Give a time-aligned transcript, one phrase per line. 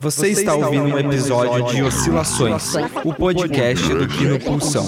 [0.00, 2.72] Você, Você está, está ouvindo um episódio de Oscilações,
[3.04, 4.86] o podcast do Kino Pulsão.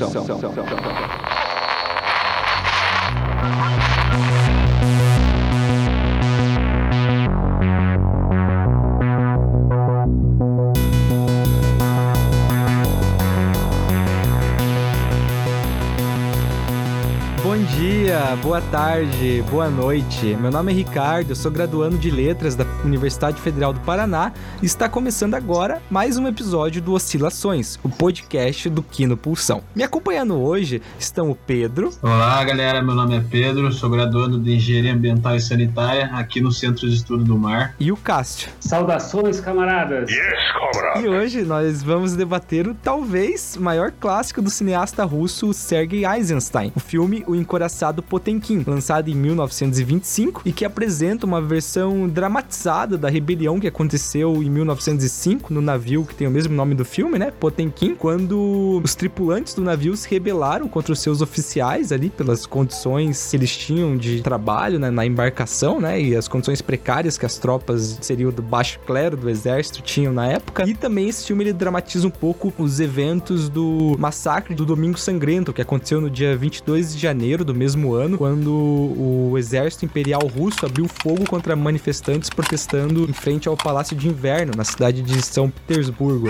[18.37, 20.37] Boa tarde, boa noite.
[20.41, 24.33] Meu nome é Ricardo, eu sou graduando de Letras da Universidade Federal do Paraná
[24.63, 29.63] e está começando agora mais um episódio do Oscilações, o podcast do Quino Pulsão.
[29.75, 31.90] Me acompanhando hoje estão o Pedro.
[32.02, 36.52] Olá, galera, meu nome é Pedro, sou graduando de Engenharia Ambiental e Sanitária aqui no
[36.52, 37.74] Centro de Estudo do Mar.
[37.80, 38.51] E o Cássio.
[38.60, 40.09] Saudações, camaradas.
[40.09, 41.01] Yes, camarada.
[41.01, 46.80] E hoje nós vamos debater o talvez maior clássico do cineasta russo Sergei Eisenstein, o
[46.80, 53.59] filme O Encoraçado Potemkin, lançado em 1925 e que apresenta uma versão dramatizada da rebelião
[53.59, 57.30] que aconteceu em 1905 no navio que tem o mesmo nome do filme, né?
[57.30, 63.30] Potemkin, quando os tripulantes do navio se rebelaram contra os seus oficiais ali pelas condições
[63.30, 65.99] que eles tinham de trabalho né, na embarcação, né?
[65.99, 70.27] E as condições precárias que as tropas seriam do baixo clero do exército tinham na
[70.27, 70.69] época.
[70.69, 75.55] E também esse filme ele dramatiza um pouco os eventos do massacre do Domingo Sangrento,
[75.55, 80.22] que aconteceu no dia 22 de janeiro do mesmo ano ano, quando o exército imperial
[80.27, 85.22] russo abriu fogo contra manifestantes protestando em frente ao Palácio de Inverno, na cidade de
[85.22, 86.28] São Petersburgo.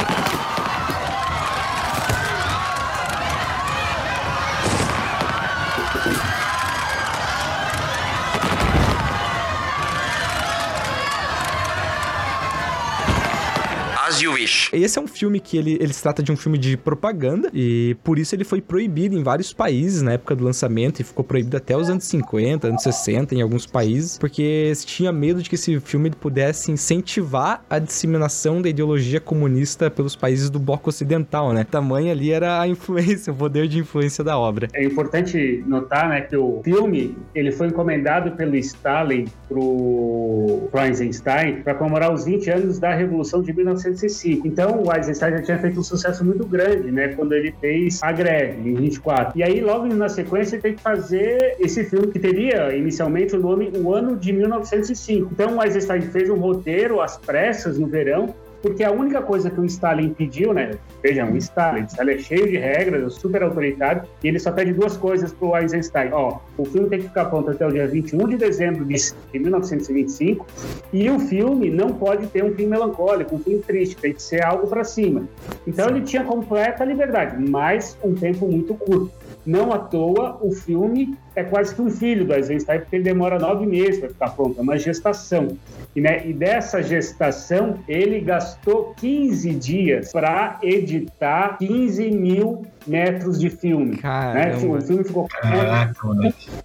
[14.72, 17.96] Esse é um filme que ele, ele se trata de um filme de propaganda e
[18.02, 21.56] por isso ele foi proibido em vários países na época do lançamento e ficou proibido
[21.56, 25.54] até os anos 50, anos 60 em alguns países, porque se tinha medo de que
[25.54, 31.64] esse filme pudesse incentivar a disseminação da ideologia comunista pelos países do bloco ocidental, né?
[31.64, 34.68] Tamanho ali era a influência, o poder de influência da obra.
[34.72, 41.74] É importante notar, né, que o filme ele foi encomendado pelo Stalin pro Eisenstein para
[41.74, 44.39] comemorar os 20 anos da Revolução de 1905.
[44.44, 47.08] Então, o Eisenstein já tinha feito um sucesso muito grande, né?
[47.08, 49.38] Quando ele fez A Greve, em 24.
[49.38, 53.40] E aí, logo na sequência, ele tem que fazer esse filme que teria inicialmente o
[53.40, 55.30] nome O Ano de 1905.
[55.32, 59.60] Então, o Eisenstein fez um roteiro às pressas no verão porque a única coisa que
[59.60, 60.72] o Stalin pediu, né?
[61.02, 64.72] Vejam, o Stalin, Stalin é cheio de regras, é super autoritário, e ele só pede
[64.72, 66.10] duas coisas pro Eisenstein.
[66.12, 70.46] Ó, o filme tem que ficar pronto até o dia 21 de dezembro de 1925,
[70.92, 74.44] e o filme não pode ter um fim melancólico, um fim triste, tem que ser
[74.44, 75.28] algo para cima.
[75.66, 79.10] Então ele tinha completa liberdade, mas um tempo muito curto.
[79.44, 83.38] Não à toa, o filme é quase que um filho do Eisenstein, porque ele demora
[83.38, 85.56] nove meses para ficar pronto, é uma gestação.
[85.94, 93.50] E, né, e dessa gestação, ele gastou 15 dias para editar 15 mil metros de
[93.50, 93.98] filme.
[94.02, 94.56] Né?
[94.56, 95.26] O filme ficou.
[95.28, 95.94] Caraca,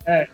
[0.05, 0.27] é,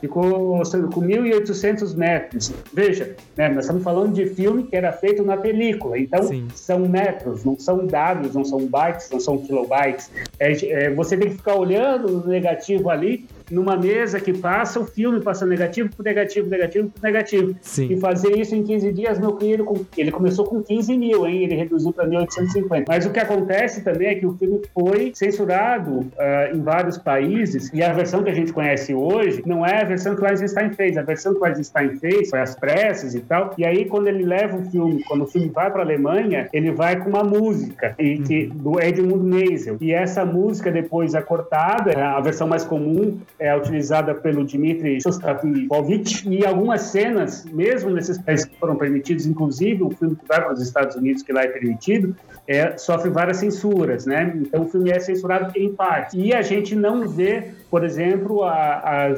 [0.00, 0.60] ficou
[0.90, 2.52] com 1.800 metros.
[2.72, 6.48] Veja, né, nós estamos falando de filme que era feito na película, então Sim.
[6.54, 10.10] são metros, não são dados, não são bytes, não são kilobytes.
[10.40, 14.86] É, é, você tem que ficar olhando o negativo ali numa mesa que passa o
[14.86, 17.54] filme, passa negativo por negativo, negativo por negativo.
[17.60, 17.92] Sim.
[17.92, 21.44] E fazer isso em 15 dias, meu querido, ele começou com 15 mil, hein?
[21.44, 22.84] Ele reduziu para 1.850.
[22.88, 27.70] Mas o que acontece também é que o filme foi censurado uh, em vários países
[27.74, 30.72] e a versão que a gente conhece hoje não é a versão que o Eisenstein
[30.72, 30.96] fez.
[30.96, 33.54] A versão que o Eisenstein fez foi as pressas e tal.
[33.58, 36.72] E aí, quando ele leva o filme, quando o filme vai para a Alemanha, ele
[36.72, 39.76] vai com uma música e, que, do Edmund Meisel.
[39.80, 46.28] E essa música depois é cortada, a versão mais comum é utilizada pelo Dmitry Shostakovich
[46.28, 50.52] e algumas cenas, mesmo nesses países que foram permitidos, inclusive o filme que vai para
[50.52, 52.14] os Estados Unidos, que lá é permitido,
[52.46, 54.32] é, sofre várias censuras, né?
[54.36, 56.16] Então o filme é censurado em parte.
[56.16, 59.12] E a gente não vê, por exemplo, a,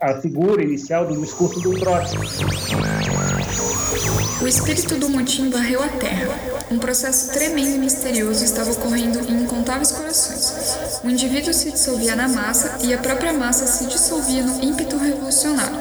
[0.00, 2.18] a, figura inicial do discurso do Trotsky.
[4.40, 6.28] O espírito do motim varreu a terra.
[6.70, 10.93] Um processo tremendo e misterioso estava ocorrendo em incontáveis corações.
[11.04, 15.76] O indivíduo se dissolvia na massa e a própria massa se dissolvia no ímpeto revolucionário.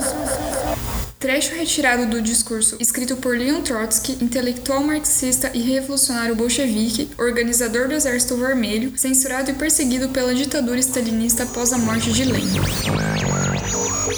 [1.18, 7.94] Trecho retirado do discurso escrito por Leon Trotsky, intelectual marxista e revolucionário bolchevique, organizador do
[7.94, 12.60] Exército Vermelho, censurado e perseguido pela ditadura stalinista após a morte de Lenin.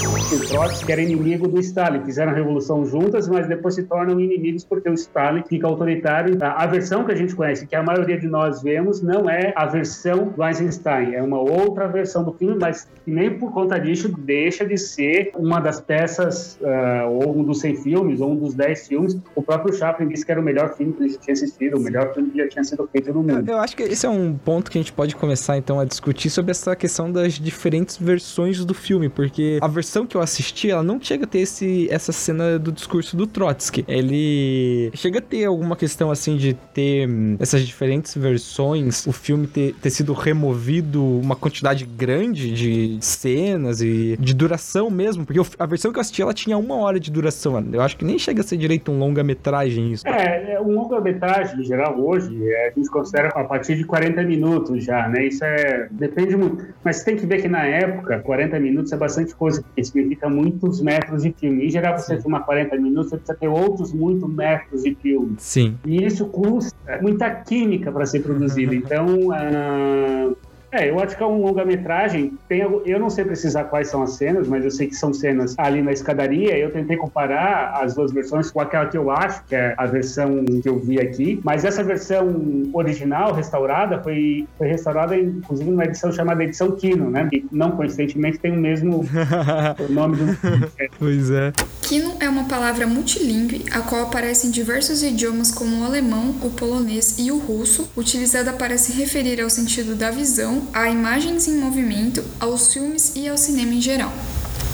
[0.04, 2.04] O Trotsky era inimigo do Stalin.
[2.04, 6.38] Fizeram a revolução juntas, mas depois se tornam inimigos porque o Stalin fica autoritário.
[6.42, 9.66] A versão que a gente conhece, que a maioria de nós vemos, não é a
[9.66, 14.66] versão do Eisenstein, é uma outra versão do filme, mas nem por conta disso deixa
[14.66, 18.88] de ser uma das peças, uh, ou um dos 100 filmes, ou um dos 10
[18.88, 19.18] filmes.
[19.34, 22.14] O próprio Chaplin disse que era o melhor filme que ele tinha assistido, o melhor
[22.14, 23.48] filme que já tinha sido feito no mundo.
[23.48, 25.86] Eu, eu acho que esse é um ponto que a gente pode começar então a
[25.86, 30.70] discutir sobre essa questão das diferentes versões do filme, porque a versão que eu assisti,
[30.70, 33.86] ela não chega a ter esse, essa cena do discurso do Trotsky.
[33.88, 39.48] Ele chega a ter alguma questão assim de ter hum, essas diferentes versões, o filme
[39.48, 45.66] ter, ter sido removido uma quantidade grande de cenas e de duração mesmo, porque a
[45.66, 47.64] versão que eu assisti ela tinha uma hora de duração.
[47.72, 50.08] Eu acho que nem chega a ser direito um longa-metragem isso.
[50.08, 54.24] É, é, um longa-metragem em geral hoje é, a gente considera a partir de 40
[54.24, 55.26] minutos já, né?
[55.26, 59.36] Isso é depende muito, mas tem que ver que na época 40 minutos é bastante
[59.36, 61.66] coisa, significa muitos metros de filme.
[61.66, 65.36] Em geral, você filmar 40 minutos, você precisa ter outros muitos metros de filme.
[65.38, 65.78] Sim.
[65.86, 68.74] E isso custa muita química para ser produzido.
[68.86, 70.38] Então, uh,
[70.76, 72.34] é, eu acho que é um longa-metragem.
[72.48, 75.56] Tem, eu não sei precisar quais são as cenas, mas eu sei que são cenas
[75.58, 76.58] ali na escadaria.
[76.58, 80.44] Eu tentei comparar as duas versões com aquela que eu acho, que é a versão
[80.62, 81.40] que eu vi aqui.
[81.44, 82.28] Mas essa versão
[82.74, 87.28] original, restaurada, foi, foi restaurada, inclusive, numa edição chamada Edição Kino, né?
[87.30, 89.06] Que não coincidentemente tem o mesmo
[89.90, 90.26] nome do.
[91.00, 91.54] pois é.
[91.82, 96.50] Kino é uma palavra multilingüe, a qual aparece em diversos idiomas como o alemão, o
[96.50, 101.58] polonês e o russo, utilizada para se referir ao sentido da visão a imagens em
[101.58, 104.12] movimento, aos filmes e ao cinema em geral.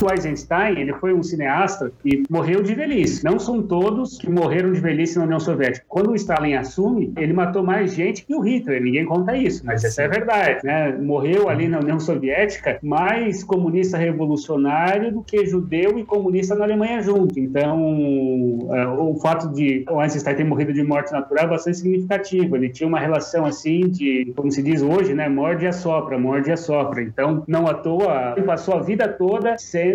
[0.01, 3.23] O Eisenstein, ele foi um cineasta que morreu de velhice.
[3.23, 5.85] Não são todos que morreram de velhice na União Soviética.
[5.87, 8.81] Quando o Stalin assume, ele matou mais gente que o Hitler.
[8.81, 10.65] Ninguém conta isso, mas essa é verdade.
[10.65, 10.91] Né?
[10.93, 16.99] Morreu ali na União Soviética mais comunista revolucionário do que judeu e comunista na Alemanha
[17.03, 17.39] junto.
[17.39, 22.55] Então, é, o fato de o Einstein ter morrido de morte natural é bastante significativo.
[22.55, 26.51] Ele tinha uma relação assim de, como se diz hoje, né, morde a sopra, morde
[26.51, 27.03] a sopra.
[27.03, 29.90] Então, não à toa, ele passou a vida toda sendo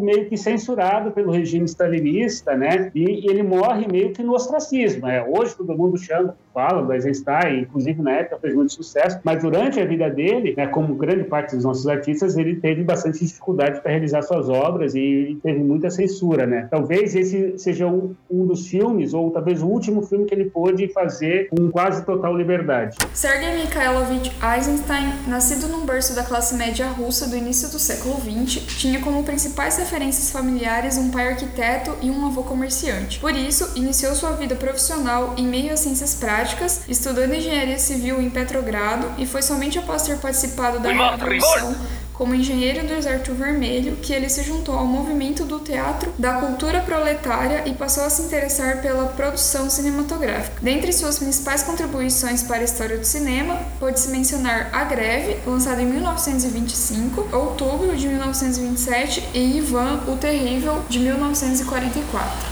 [0.00, 2.90] meio que censurado pelo regime stalinista, né?
[2.94, 5.06] E, e ele morre meio que no ostracismo.
[5.06, 9.42] É, hoje todo mundo chama fala do Eisenstein, inclusive na época fez muito sucesso, mas
[9.42, 13.80] durante a vida dele, né, como grande parte dos nossos artistas, ele teve bastante dificuldade
[13.80, 16.68] para realizar suas obras e teve muita censura, né?
[16.70, 20.88] Talvez esse seja um, um, dos filmes, ou talvez o último filme que ele pôde
[20.88, 22.96] fazer com quase total liberdade.
[23.14, 28.66] Sergei Mikhailovich Eisenstein, nascido num berço da classe média russa do início do século XX,
[28.78, 33.20] tinha como principais referências familiares um pai arquiteto e um avô comerciante.
[33.20, 38.20] Por isso, iniciou sua vida profissional em meio às ciências práticas práticas, estudando engenharia civil
[38.20, 41.76] em Petrogrado e foi somente após ter participado da Revolução
[42.14, 46.80] como engenheiro do Exército Vermelho que ele se juntou ao movimento do teatro da cultura
[46.80, 50.56] proletária e passou a se interessar pela produção cinematográfica.
[50.60, 55.86] Dentre suas principais contribuições para a história do cinema, pode-se mencionar A Greve, lançada em
[55.86, 62.49] 1925, Outubro de 1927 e Ivan o Terrível, de 1944.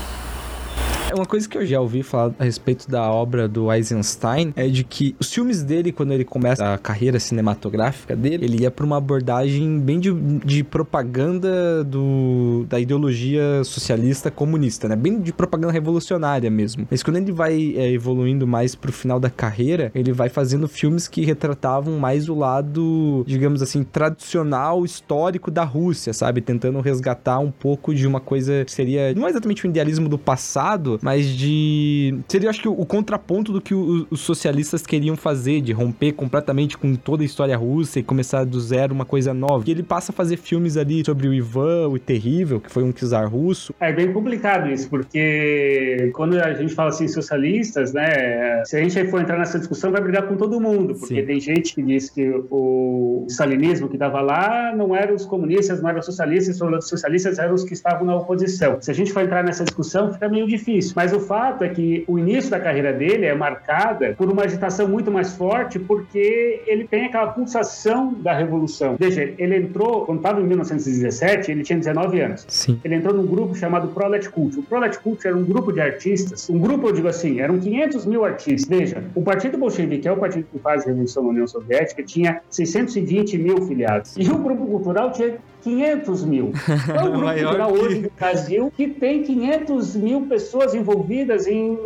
[1.10, 4.69] É uma coisa que eu já ouvi falar a respeito da obra do Eisenstein é
[4.69, 8.84] de que os filmes dele, quando ele começa a carreira cinematográfica dele, ele ia para
[8.84, 14.96] uma abordagem bem de, de propaganda do, da ideologia socialista comunista, né?
[14.96, 16.87] Bem de propaganda revolucionária mesmo.
[16.90, 21.08] Mas quando ele vai é, evoluindo mais pro final da carreira, ele vai fazendo filmes
[21.08, 26.43] que retratavam mais o lado, digamos assim, tradicional, histórico da Rússia, sabe?
[26.43, 30.19] Tentando resgatar um pouco de uma coisa que seria não é exatamente o idealismo do
[30.19, 32.18] passado, mas de.
[32.28, 36.76] Seria, acho que, o, contraponto do que o, os socialistas queriam fazer, de romper completamente
[36.76, 39.64] com toda a história russa e começar do zero uma coisa nova.
[39.66, 42.92] E ele passa a fazer filmes ali sobre o Ivan, o Terrível, que foi um
[42.92, 43.75] czar russo.
[43.80, 48.64] É bem complicado isso, porque quando a gente fala assim, socialistas, né?
[48.64, 51.26] Se a gente for entrar nessa discussão, vai brigar com todo mundo, porque Sim.
[51.26, 55.90] tem gente que diz que o stalinismo que estava lá não eram os comunistas, não
[55.90, 58.80] eram os socialistas, os socialistas eram os que estavam na oposição.
[58.80, 60.95] Se a gente for entrar nessa discussão, fica meio difícil isso.
[60.97, 64.88] Mas o fato é que o início da carreira dele é marcada por uma agitação
[64.88, 68.97] muito mais forte, porque ele tem aquela pulsação da revolução.
[68.99, 72.45] Veja, ele entrou, quando estava em 1917, ele tinha 19 anos.
[72.49, 72.80] Sim.
[72.85, 74.59] Ele entrou num grupo chamado Prolet Cult.
[74.59, 78.07] O Prolet Cult era um grupo de artistas, um grupo, eu digo assim, eram 500
[78.07, 78.68] mil artistas.
[78.68, 82.02] Veja, o Partido Bolchevique, que é o partido que faz a revolução na União Soviética,
[82.02, 84.16] tinha 620 mil filiados.
[84.16, 86.52] E o grupo cultural tinha 500 mil.
[86.88, 87.78] É o grupo cultural que...
[87.78, 91.78] hoje do Brasil que tem 500 mil pessoas envolvidas em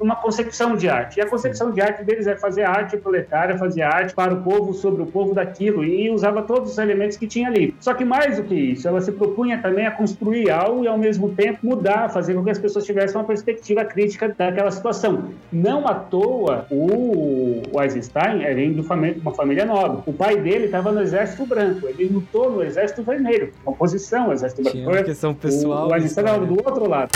[0.00, 1.18] uma concepção de arte.
[1.18, 4.72] E a concepção de arte deles é fazer arte proletária, fazer arte para o povo,
[4.72, 7.74] sobre o povo daquilo, e usava todos os elementos que tinha ali.
[7.80, 10.98] Só que mais do que isso, ela se propunha também a construir algo e ao
[10.98, 15.30] mesmo tempo mudar, fazer com que as pessoas tivessem uma perspectiva crítica daquela situação.
[15.52, 18.80] Não à toa, o Eisenstein vem de
[19.20, 20.02] uma família nobre.
[20.06, 24.62] O pai dele estava no Exército Branco, ele lutou no Exército Vermelho, oposição ao Exército
[24.62, 24.76] Branco.
[24.76, 25.86] Tinha uma questão pessoal.
[25.86, 27.10] O, o Eisenstein estava do outro lado.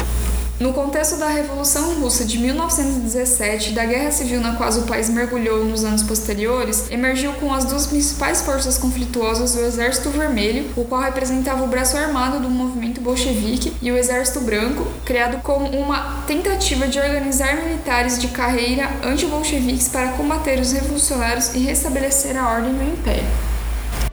[0.60, 5.08] No contexto da Revolução Russa de 1917 e da Guerra Civil na qual o país
[5.08, 10.84] mergulhou nos anos posteriores, emergiu com as duas principais forças conflituosas o Exército Vermelho, o
[10.84, 16.22] qual representava o braço armado do movimento bolchevique, e o Exército Branco, criado como uma
[16.28, 22.72] tentativa de organizar militares de carreira anti-bolcheviques para combater os revolucionários e restabelecer a ordem
[22.72, 23.51] no Império.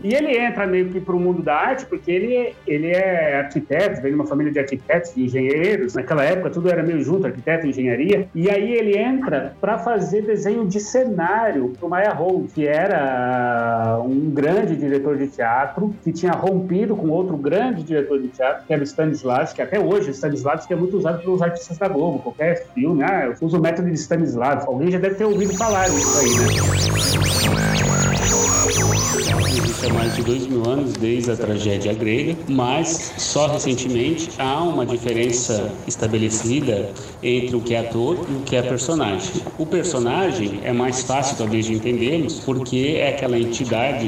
[0.02, 4.02] E ele entra meio que para o mundo da arte, porque ele, ele é arquiteto,
[4.02, 5.94] vem de uma família de arquitetos, de engenheiros.
[5.94, 8.28] Naquela época tudo era meio junto, arquiteto e engenharia.
[8.34, 14.00] E aí ele entra para fazer desenho de cenário para o Maya Hall, que era
[14.04, 18.74] um grande diretor de teatro, que tinha rompido com outro grande diretor de teatro, que
[18.74, 22.20] era o Stanislavski, até hoje Stanislavski é muito usado pelos artistas da Globo.
[22.20, 24.70] Qualquer filme, ah, eu uso o método de Stanislavski.
[24.70, 27.19] Alguém já deve ter ouvido falar nisso aí, né?
[29.84, 34.86] Há mais de dois mil anos, desde a tragédia grega, mas só recentemente há uma
[34.86, 36.92] diferença estabelecida
[37.24, 39.42] entre o que é ator e o que é personagem.
[39.58, 44.08] O personagem é mais fácil talvez de entendermos porque é aquela entidade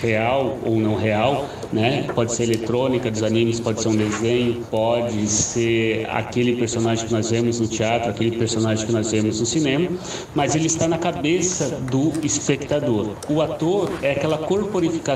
[0.00, 2.06] real ou não real, né?
[2.14, 7.30] Pode ser eletrônica dos animes, pode ser um desenho, pode ser aquele personagem que nós
[7.30, 9.88] vemos no teatro, aquele personagem que nós vemos no cinema,
[10.34, 13.10] mas ele está na cabeça do espectador.
[13.28, 15.07] O ator é aquela corporificação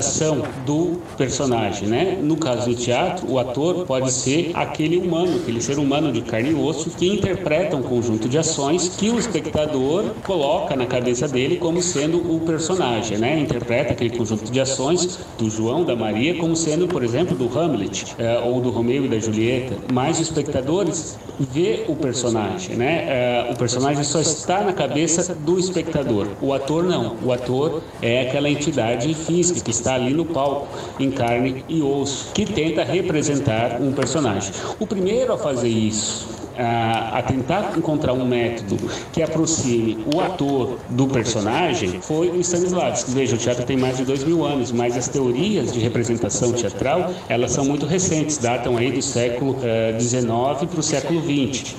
[0.65, 2.17] do personagem, né?
[2.21, 6.51] No caso do teatro, o ator pode ser aquele humano, aquele ser humano de carne
[6.51, 11.57] e osso que interpreta um conjunto de ações que o espectador coloca na cabeça dele
[11.57, 13.39] como sendo o personagem, né?
[13.39, 18.15] Interpreta aquele conjunto de ações do João, da Maria, como sendo, por exemplo, do Hamlet
[18.17, 19.75] é, ou do Romeu e da Julieta.
[19.91, 23.05] Mas os espectadores vê o personagem, né?
[23.07, 26.27] É, o personagem só está na cabeça do espectador.
[26.41, 27.15] O ator não.
[27.23, 30.67] O ator é aquela entidade física que está ali no palco,
[30.99, 34.53] em carne e osso, que tenta representar um personagem.
[34.79, 38.77] O primeiro a fazer isso a, a, tentar encontrar um método
[39.11, 43.11] que aproxime o ator do personagem foi o Stanislavski.
[43.11, 47.11] Veja, o teatro tem mais de dois mil anos, mas as teorias de representação teatral
[47.27, 49.57] elas são muito recentes, datam aí do século
[49.99, 51.75] XIX para o século XX.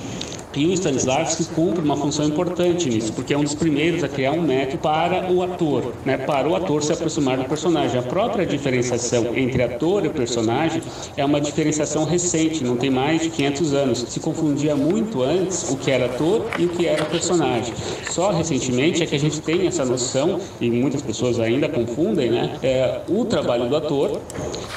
[0.56, 4.32] E o Stanislavski cumpre uma função importante nisso, porque é um dos primeiros a criar
[4.32, 7.98] um método para o ator, né, para o ator se aproximar do personagem.
[7.98, 10.80] A própria diferenciação entre ator e personagem
[11.16, 14.04] é uma diferenciação recente, não tem mais de 500 anos.
[14.08, 17.74] Se confundia muito antes o que era ator e o que era personagem.
[18.10, 22.58] Só recentemente é que a gente tem essa noção, e muitas pessoas ainda confundem, né,
[22.62, 24.20] é, o trabalho do ator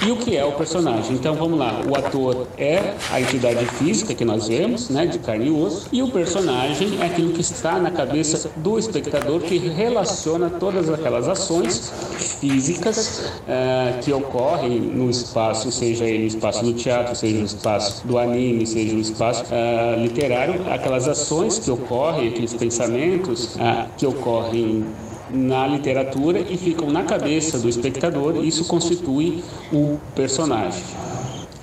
[0.05, 1.13] e o que é o personagem.
[1.13, 5.47] Então vamos lá, o ator é a entidade física que nós vemos, né, de carne
[5.47, 10.49] e osso, e o personagem é aquilo que está na cabeça do espectador que relaciona
[10.49, 11.91] todas aquelas ações
[12.39, 18.07] físicas uh, que ocorrem no espaço, seja ele no espaço do teatro, seja no espaço
[18.07, 24.05] do anime, seja no espaço uh, literário, aquelas ações que ocorrem, aqueles pensamentos uh, que
[24.05, 24.85] ocorrem
[25.29, 29.43] na literatura e ficam na cabeça do espectador, isso constitui
[29.73, 31.06] o personagem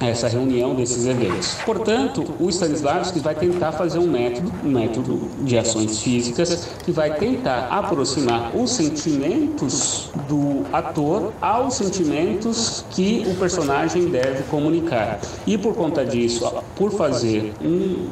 [0.09, 1.55] essa reunião desses eventos.
[1.65, 7.15] Portanto, o Stanislavski vai tentar fazer um método, um método de ações físicas que vai
[7.15, 15.21] tentar aproximar os sentimentos do ator aos sentimentos que o personagem deve comunicar.
[15.47, 18.07] E por conta disso, por fazer um,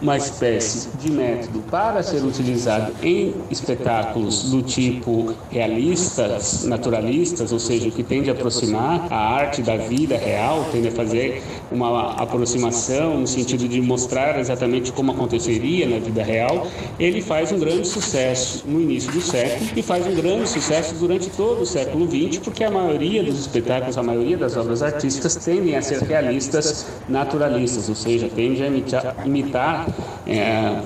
[0.00, 7.90] uma espécie de método para ser utilizado em espetáculos do tipo realistas, naturalistas, ou seja,
[7.90, 11.33] que tende a aproximar a arte da vida real, tende a fazer
[11.70, 16.66] uma aproximação no sentido de mostrar exatamente como aconteceria na vida real,
[16.98, 21.30] ele faz um grande sucesso no início do século e faz um grande sucesso durante
[21.30, 25.76] todo o século XX, porque a maioria dos espetáculos, a maioria das obras artísticas tendem
[25.76, 29.86] a ser realistas naturalistas, ou seja, tendem a imitar, imitar
[30.26, 30.80] é,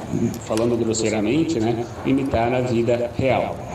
[0.44, 3.67] falando grosseiramente, né, imitar a vida real.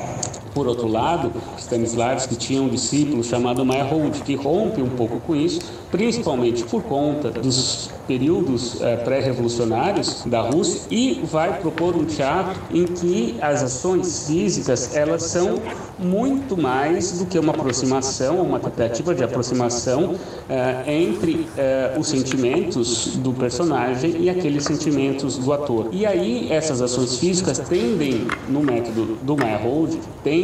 [0.53, 5.59] Por outro lado, Stanislavski tinha um discípulo chamado Meyerhold, que rompe um pouco com isso,
[5.89, 12.85] principalmente por conta dos períodos eh, pré-revolucionários da Rússia e vai propor um teatro em
[12.85, 15.61] que as ações físicas elas são
[15.97, 20.15] muito mais do que uma aproximação, uma tentativa de aproximação
[20.49, 25.87] eh, entre eh, os sentimentos do personagem e aqueles sentimentos do ator.
[25.91, 30.42] E aí essas ações físicas tendem, no método do Meyerhold, tendem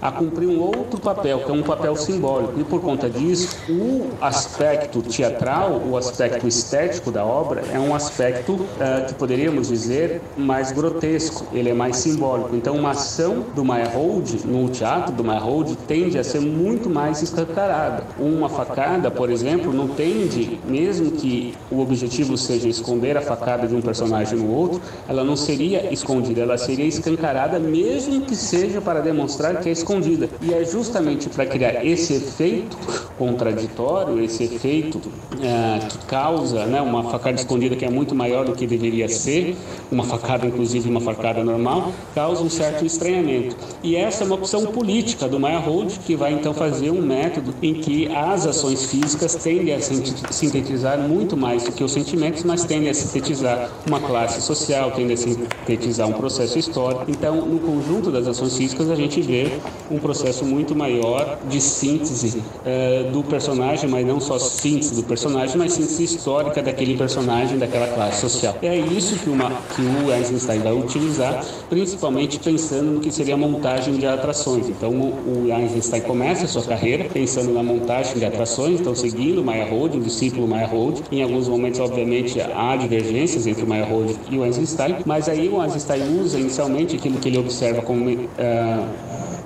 [0.00, 2.58] a cumprir um outro papel, que é um papel simbólico.
[2.58, 8.52] E por conta disso, o aspecto teatral, o aspecto estético da obra é um aspecto
[8.52, 12.54] uh, que poderíamos dizer mais grotesco, ele é mais simbólico.
[12.54, 18.04] Então, uma ação do Meyerhold, no teatro do Meyerhold, tende a ser muito mais escancarada.
[18.18, 23.74] Uma facada, por exemplo, não tende, mesmo que o objetivo seja esconder a facada de
[23.74, 29.00] um personagem no outro, ela não seria escondida, ela seria escancarada, mesmo que seja para
[29.00, 29.25] demonstrar
[29.62, 30.28] que é escondida.
[30.42, 32.76] E é justamente para criar esse efeito
[33.18, 35.00] contraditório, esse efeito
[35.40, 39.56] é, que causa né, uma facada escondida que é muito maior do que deveria ser,
[39.90, 43.56] uma facada, inclusive uma facada normal, causa um certo estranhamento.
[43.82, 47.74] E essa é uma opção política do Meyerhold, que vai então fazer um método em
[47.74, 52.90] que as ações físicas tendem a sintetizar muito mais do que os sentimentos, mas tendem
[52.90, 57.04] a sintetizar uma classe social, tendem a sintetizar um processo histórico.
[57.08, 59.52] Então, no conjunto das ações físicas, a gente vê
[59.90, 65.56] um processo muito maior de síntese uh, do personagem, mas não só síntese do personagem,
[65.56, 68.56] mas síntese histórica daquele personagem, daquela classe social.
[68.62, 73.38] É isso que, uma, que o Eisenstein vai utilizar, principalmente pensando no que seria a
[73.38, 74.68] montagem de atrações.
[74.68, 79.40] Então, o, o Eisenstein começa a sua carreira pensando na montagem de atrações, então seguindo
[79.40, 81.02] o Meyerhold, o discípulo Meyerhold.
[81.10, 85.62] Em alguns momentos, obviamente, há divergências entre o Meyerhold e o Eisenstein, mas aí o
[85.62, 88.26] Eisenstein usa inicialmente aquilo que ele observa como uh,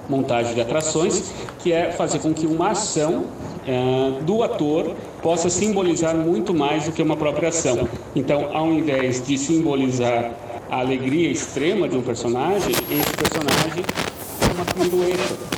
[0.09, 6.17] montagem de atrações, que é fazer com que uma ação uh, do ator possa simbolizar
[6.17, 7.89] muito mais do que uma própria ação.
[8.15, 10.33] Então, ao invés de simbolizar
[10.71, 13.85] a alegria extrema de um personagem, esse personagem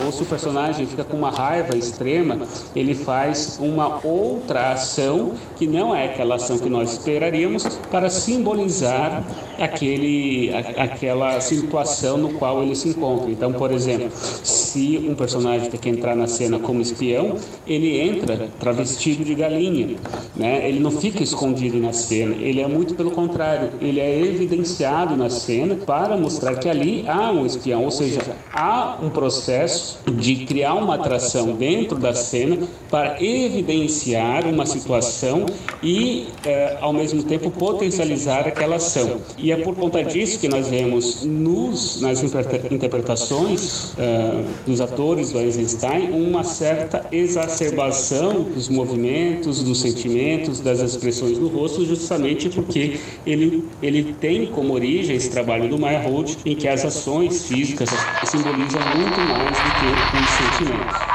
[0.05, 2.39] Ou se o personagem fica com uma raiva extrema,
[2.75, 9.23] ele faz uma outra ação que não é aquela ação que nós esperaríamos para simbolizar
[9.61, 13.31] aquele, a, aquela situação no qual ele se encontra.
[13.31, 14.11] Então, por exemplo,
[14.43, 17.37] se um personagem tem que entrar na cena como espião,
[17.67, 19.97] ele entra travestido de galinha,
[20.35, 20.69] né?
[20.69, 25.31] Ele não fica escondido na cena, ele é muito pelo contrário, ele é evidenciado na
[25.31, 28.21] cena para mostrar que ali há um espião, ou seja,
[28.53, 32.59] há um processo de criar uma atração dentro da cena
[32.91, 35.47] para evidenciar uma situação
[35.83, 39.19] e, é, ao mesmo tempo, potencializar aquela ação.
[39.39, 45.39] E é por conta disso que nós vemos nos, nas interpretações é, dos atores do
[45.39, 53.65] Eisenstein uma certa exacerbação dos movimentos, dos sentimentos, das expressões do rosto, justamente porque ele,
[53.83, 57.89] ele tem como origem esse trabalho do Meyerhold, em que as ações físicas
[58.25, 61.13] simbolizam muito mais do que os sentimentos.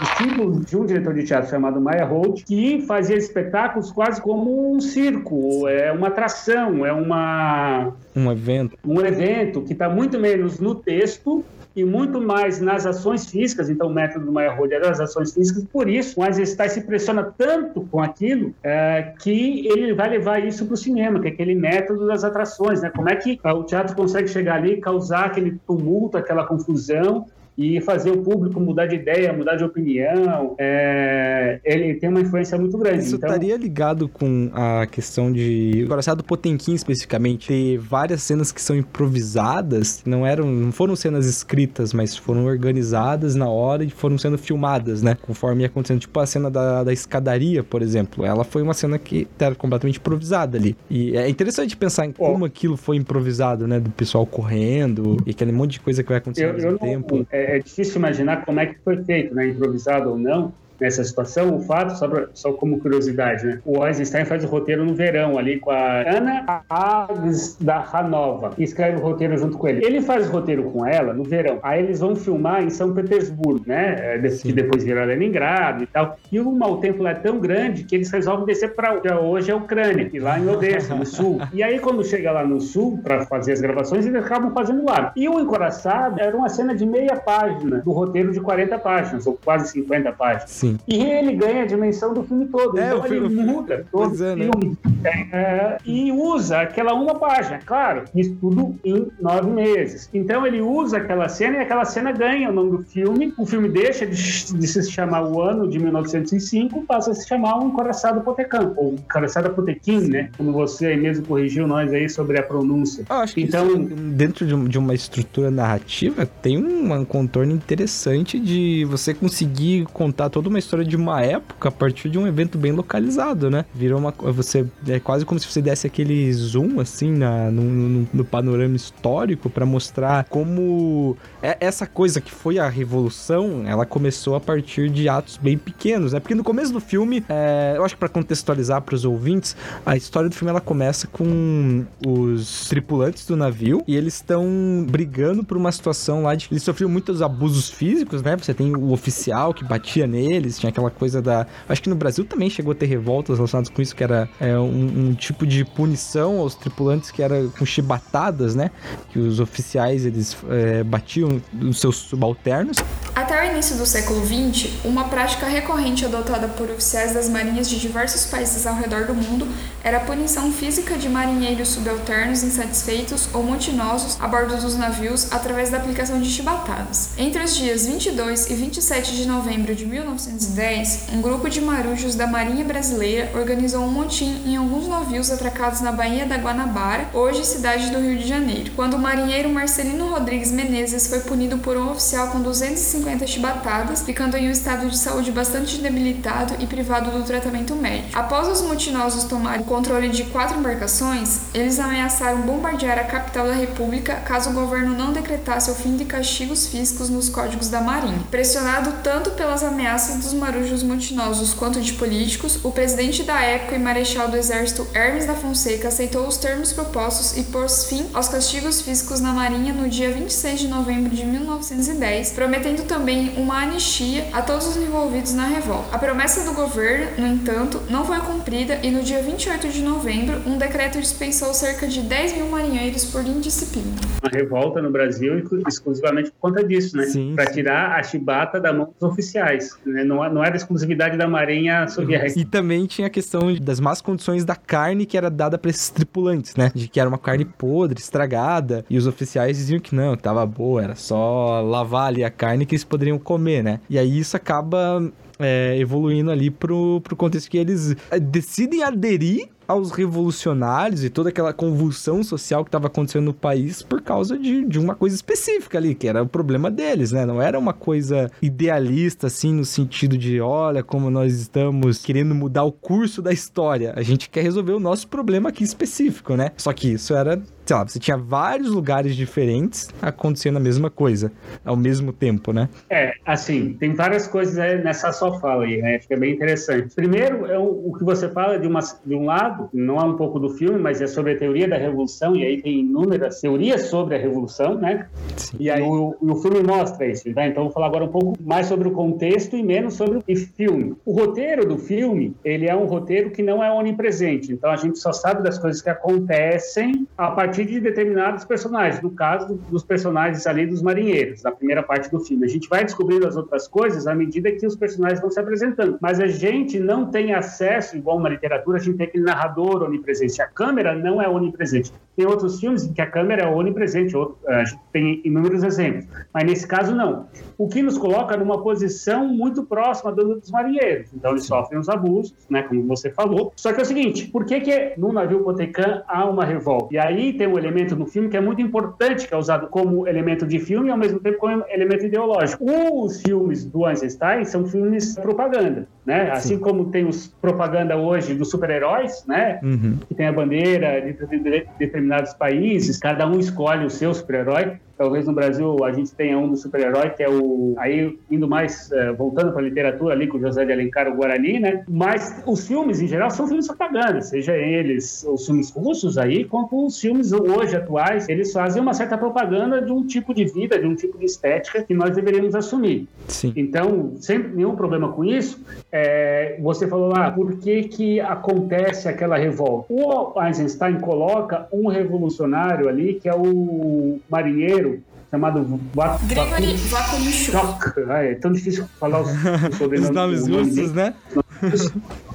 [0.00, 4.80] Discípulo de um diretor de teatro chamado Maya Holt, que fazia espetáculos quase como um
[4.80, 10.74] circo, é uma atração, é uma um evento, um evento que está muito menos no
[10.74, 11.44] texto
[11.76, 13.68] e muito mais nas ações físicas.
[13.68, 15.62] Então, o método do Maya Holt era as ações físicas.
[15.70, 20.64] Por isso, o Eisenstein se pressiona tanto com aquilo é, que ele vai levar isso
[20.64, 22.80] para o cinema, que é aquele método das atrações.
[22.80, 22.88] Né?
[22.88, 28.10] Como é que o teatro consegue chegar ali, causar aquele tumulto, aquela confusão e fazer
[28.10, 30.54] o público mudar de ideia, mudar de opinião.
[30.58, 33.04] É, ele tem uma influência muito grande.
[33.04, 33.30] Isso então...
[33.30, 35.82] estaria ligado com a questão de.
[35.84, 41.26] O Coraçado Potemkin, especificamente, ter várias cenas que são improvisadas, não eram, não foram cenas
[41.26, 45.16] escritas, mas foram organizadas na hora e foram sendo filmadas, né?
[45.22, 46.00] Conforme ia acontecendo.
[46.00, 48.24] Tipo a cena da, da escadaria, por exemplo.
[48.24, 50.76] Ela foi uma cena que era completamente improvisada ali.
[50.90, 52.46] E é interessante pensar em como oh.
[52.46, 53.80] aquilo foi improvisado, né?
[53.80, 56.78] Do pessoal correndo e aquele monte de coisa que vai acontecer eu, ao mesmo não,
[56.78, 57.26] tempo.
[57.30, 61.56] É, é, difícil imaginar como é que foi feito, né, improvisado ou não, nessa situação.
[61.56, 63.58] O fato, só, pra, só como curiosidade, né?
[63.64, 68.64] O Eisenstein faz o roteiro no verão ali com a Ana Alves da Hanova e
[68.64, 69.84] escreve o roteiro junto com ele.
[69.84, 71.58] Ele faz o roteiro com ela no verão.
[71.62, 74.16] Aí eles vão filmar em São Petersburgo, né?
[74.16, 76.16] É, que depois virou Leningrado e tal.
[76.30, 79.56] E o mau tempo é tão grande que eles resolvem descer para hoje é a
[79.56, 81.40] Ucrânia, e lá em Odessa, no sul.
[81.52, 85.12] E aí quando chega lá no sul para fazer as gravações, eles acabam fazendo lá.
[85.16, 89.38] E o Encoraçado era uma cena de meia página do roteiro de 40 páginas, ou
[89.42, 90.50] quase 50 páginas.
[90.50, 90.65] Sim.
[90.66, 90.78] Sim.
[90.88, 92.78] E ele ganha a dimensão do filme todo.
[92.78, 94.44] É, então o filme- ele muda todo Pois é, o né?
[94.52, 94.78] filme.
[95.04, 97.58] É, e usa aquela uma página.
[97.64, 100.08] Claro, isso tudo em nove meses.
[100.12, 103.32] Então ele usa aquela cena e aquela cena ganha o nome do filme.
[103.38, 107.58] O filme deixa de, de se chamar o ano de 1905, passa a se chamar
[107.62, 110.30] o Encoraçado Potecan, ou Encoraçado Potequim, né?
[110.36, 113.04] Como você aí mesmo corrigiu nós aí sobre a pronúncia.
[113.08, 117.52] Eu acho que Então- isso, dentro de, um- uma estrutura narrativa, tem um, um contorno
[117.52, 122.26] interessante de você conseguir contar toda uma história de uma época a partir de um
[122.26, 123.64] evento bem localizado, né?
[123.74, 124.10] Virou uma.
[124.32, 128.74] Você, é quase como se você desse aquele zoom, assim, na, no, no- no panorama
[128.76, 134.88] histórico pra mostrar como é- essa coisa que foi a revolução, ela começou a partir
[134.90, 136.20] de atos bem pequenos, né?
[136.20, 140.28] Porque no começo do filme, é, eu acho que pra contextualizar pros ouvintes, a história
[140.28, 145.70] do filme ela começa com os tripulantes do navio e eles estão brigando por uma
[145.70, 148.36] situação lá de eles sofriam muitos abusos físicos, né?
[148.36, 150.06] Você tem o oficial que batia
[150.52, 153.80] tinha aquela coisa da, acho que no Brasil também chegou a ter revoltas relacionadas com
[153.82, 158.54] isso, que era é, um, um tipo de punição aos tripulantes que era com chibatadas,
[158.54, 158.70] né?
[159.10, 162.76] Que os oficiais eles é, batiam os seus subalternos.
[163.14, 167.80] Até o início do século XX, uma prática recorrente adotada por oficiais das marinhas de
[167.80, 169.46] diversos países ao redor do mundo
[169.82, 175.70] era a punição física de marinheiros subalternos insatisfeitos ou motinosos a bordo dos navios através
[175.70, 177.10] da aplicação de chibatadas.
[177.16, 179.86] Entre os dias 22 e 27 de novembro de
[180.36, 185.80] 1910, um grupo de marujos da Marinha Brasileira organizou um motim em alguns navios atracados
[185.80, 190.52] na Baía da Guanabara, hoje cidade do Rio de Janeiro, quando o marinheiro Marcelino Rodrigues
[190.52, 195.32] Menezes foi punido por um oficial com 250 chibatadas, ficando em um estado de saúde
[195.32, 198.18] bastante debilitado e privado do tratamento médico.
[198.18, 204.16] Após os mutinosos tomarem controle de quatro embarcações, eles ameaçaram bombardear a capital da República
[204.16, 208.20] caso o governo não decretasse o fim de castigos físicos nos códigos da Marinha.
[208.30, 213.78] Pressionado tanto pelas ameaças dos marujos mutinosos quanto de políticos, o presidente da época e
[213.78, 218.80] marechal do exército Hermes da Fonseca aceitou os termos propostos e pôs fim aos castigos
[218.80, 224.42] físicos na Marinha no dia 26 de novembro de 1910, prometendo também uma anistia a
[224.42, 225.94] todos os envolvidos na revolta.
[225.94, 230.40] A promessa do governo, no entanto, não foi cumprida e no dia 28 de novembro,
[230.44, 233.94] um decreto dispensou cerca de 10 mil marinheiros por indisciplina.
[234.22, 237.04] Uma revolta no Brasil exclusivamente por conta disso, né?
[237.04, 239.76] Sim, Para tirar a chibata da mão dos oficiais.
[239.84, 240.04] Né?
[240.04, 242.38] Não, não era exclusividade da Marinha Soviética.
[242.38, 245.90] E também tinha a questão das más condições da carne que era dada pra esses
[245.90, 246.70] tripulantes, né?
[246.74, 250.44] De que era uma carne podre, estragada, e os oficiais diziam que não, que tava
[250.46, 253.80] boa, era só lavar ali a carne que eles poderiam comer, né?
[253.88, 255.02] E aí isso acaba
[255.38, 261.28] é, evoluindo ali pro, pro contexto que eles é, decidem aderir aos revolucionários e toda
[261.28, 265.78] aquela convulsão social que estava acontecendo no país por causa de, de uma coisa específica
[265.78, 267.24] ali, que era o problema deles, né?
[267.26, 272.64] Não era uma coisa idealista, assim, no sentido de, olha como nós estamos querendo mudar
[272.64, 273.92] o curso da história.
[273.96, 276.52] A gente quer resolver o nosso problema aqui específico, né?
[276.56, 281.32] Só que isso era, sei lá, você tinha vários lugares diferentes acontecendo a mesma coisa
[281.64, 282.68] ao mesmo tempo, né?
[282.88, 285.98] É, assim, tem várias coisas né, nessa sua fala aí, né?
[286.08, 286.94] É bem interessante.
[286.94, 290.16] Primeiro, é o, o que você fala de, uma, de um lado, não é um
[290.16, 293.82] pouco do filme, mas é sobre a teoria da revolução, e aí tem inúmeras teorias
[293.82, 295.08] sobre a revolução, né?
[295.36, 295.56] Sim.
[295.58, 297.46] E aí o, o filme mostra isso, tá?
[297.46, 300.94] Então vou falar agora um pouco mais sobre o contexto e menos sobre o filme.
[301.04, 304.98] O roteiro do filme, ele é um roteiro que não é onipresente, então a gente
[304.98, 310.46] só sabe das coisas que acontecem a partir de determinados personagens, no caso dos personagens
[310.46, 312.44] ali dos marinheiros, da primeira parte do filme.
[312.44, 315.98] A gente vai descobrindo as outras coisas à medida que os personagens vão se apresentando,
[316.00, 320.40] mas a gente não tem acesso, igual uma literatura, a gente tem aquele narrador onipresente.
[320.42, 321.92] A câmera não é onipresente.
[322.16, 326.06] Tem outros filmes em que a câmera é onipresente, outro- a gente tem inúmeros exemplos,
[326.32, 327.26] mas nesse caso não.
[327.58, 331.10] O que nos coloca numa posição muito próxima do- dos marinheiros.
[331.14, 333.52] Então eles sofrem os abusos, né, como você falou.
[333.56, 336.94] Só que é o seguinte, por que que no navio Potecan há uma revolta?
[336.94, 340.06] E aí tem um elemento no filme que é muito importante, que é usado como
[340.06, 342.64] elemento de filme e ao mesmo tempo como elemento ideológico.
[342.64, 346.30] Os filmes do Eisenstein são filmes propaganda, né?
[346.30, 349.58] Assim como tem os propaganda hoje dos super-heróis, né?
[349.62, 349.98] Uhum.
[350.08, 354.74] que tem a bandeira de, de- de determinados países, cada um escolhe o seu super-herói.
[354.98, 357.74] Talvez no Brasil a gente tenha um do super-herói, que é o.
[357.76, 361.16] Aí, indo mais, eh, voltando para a literatura ali com o José de Alencar, o
[361.16, 361.84] Guarani, né?
[361.86, 366.86] Mas os filmes, em geral, são filmes propaganda, seja eles os filmes russos aí, quanto
[366.86, 370.86] os filmes hoje atuais, eles fazem uma certa propaganda de um tipo de vida, de
[370.86, 373.06] um tipo de estética que nós deveríamos assumir.
[373.28, 373.52] Sim.
[373.54, 375.62] Então, sem nenhum problema com isso,
[375.96, 379.86] é, você falou lá, por que, que acontece aquela revolta?
[379.88, 388.00] O Eisenstein coloca um revolucionário ali, que é o marinheiro chamado Va Gregory Vakulichuk.
[388.10, 390.42] É tão difícil falar os, os sobrenomes.
[390.42, 391.14] os nomes russos, né?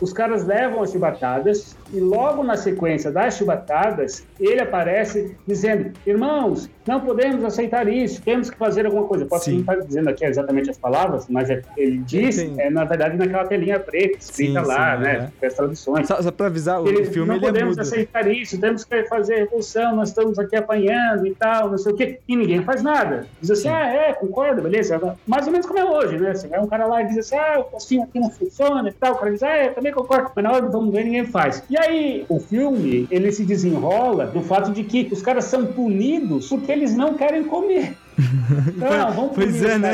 [0.01, 6.69] Os, caras levam as chibatadas e logo na sequência das chibatadas, ele aparece dizendo: Irmãos,
[6.87, 9.25] não podemos aceitar isso, temos que fazer alguma coisa.
[9.25, 13.17] Posso não estar dizendo aqui exatamente as palavras, mas é, ele diz, é, na verdade,
[13.17, 15.31] naquela telinha preta, escrita sim, lá, sim, né?
[15.41, 15.47] É.
[15.47, 16.07] As traduções.
[16.07, 19.03] Só, só para avisar, o ele, filme não ele é podemos aceitar isso, temos que
[19.03, 22.19] fazer revolução, nós estamos aqui apanhando e tal, não sei o quê.
[22.27, 23.27] E ninguém faz nada.
[23.39, 23.69] Diz assim: sim.
[23.69, 24.99] ah, é, concordo, beleza.
[25.27, 26.33] Mais ou menos como é hoje, né?
[26.33, 28.93] Você vai um cara lá e diz assim: ah, o postinho aqui não funciona e
[28.93, 29.13] tal.
[29.13, 30.31] O cara diz: ah, é, também concordo.
[30.35, 31.63] Mas na hora vamos ver, ninguém faz.
[31.69, 36.49] E aí, o filme, ele se desenrola do fato de que os caras são punidos
[36.49, 37.95] porque eles não querem comer.
[38.77, 39.93] Não, vamos pois é, né?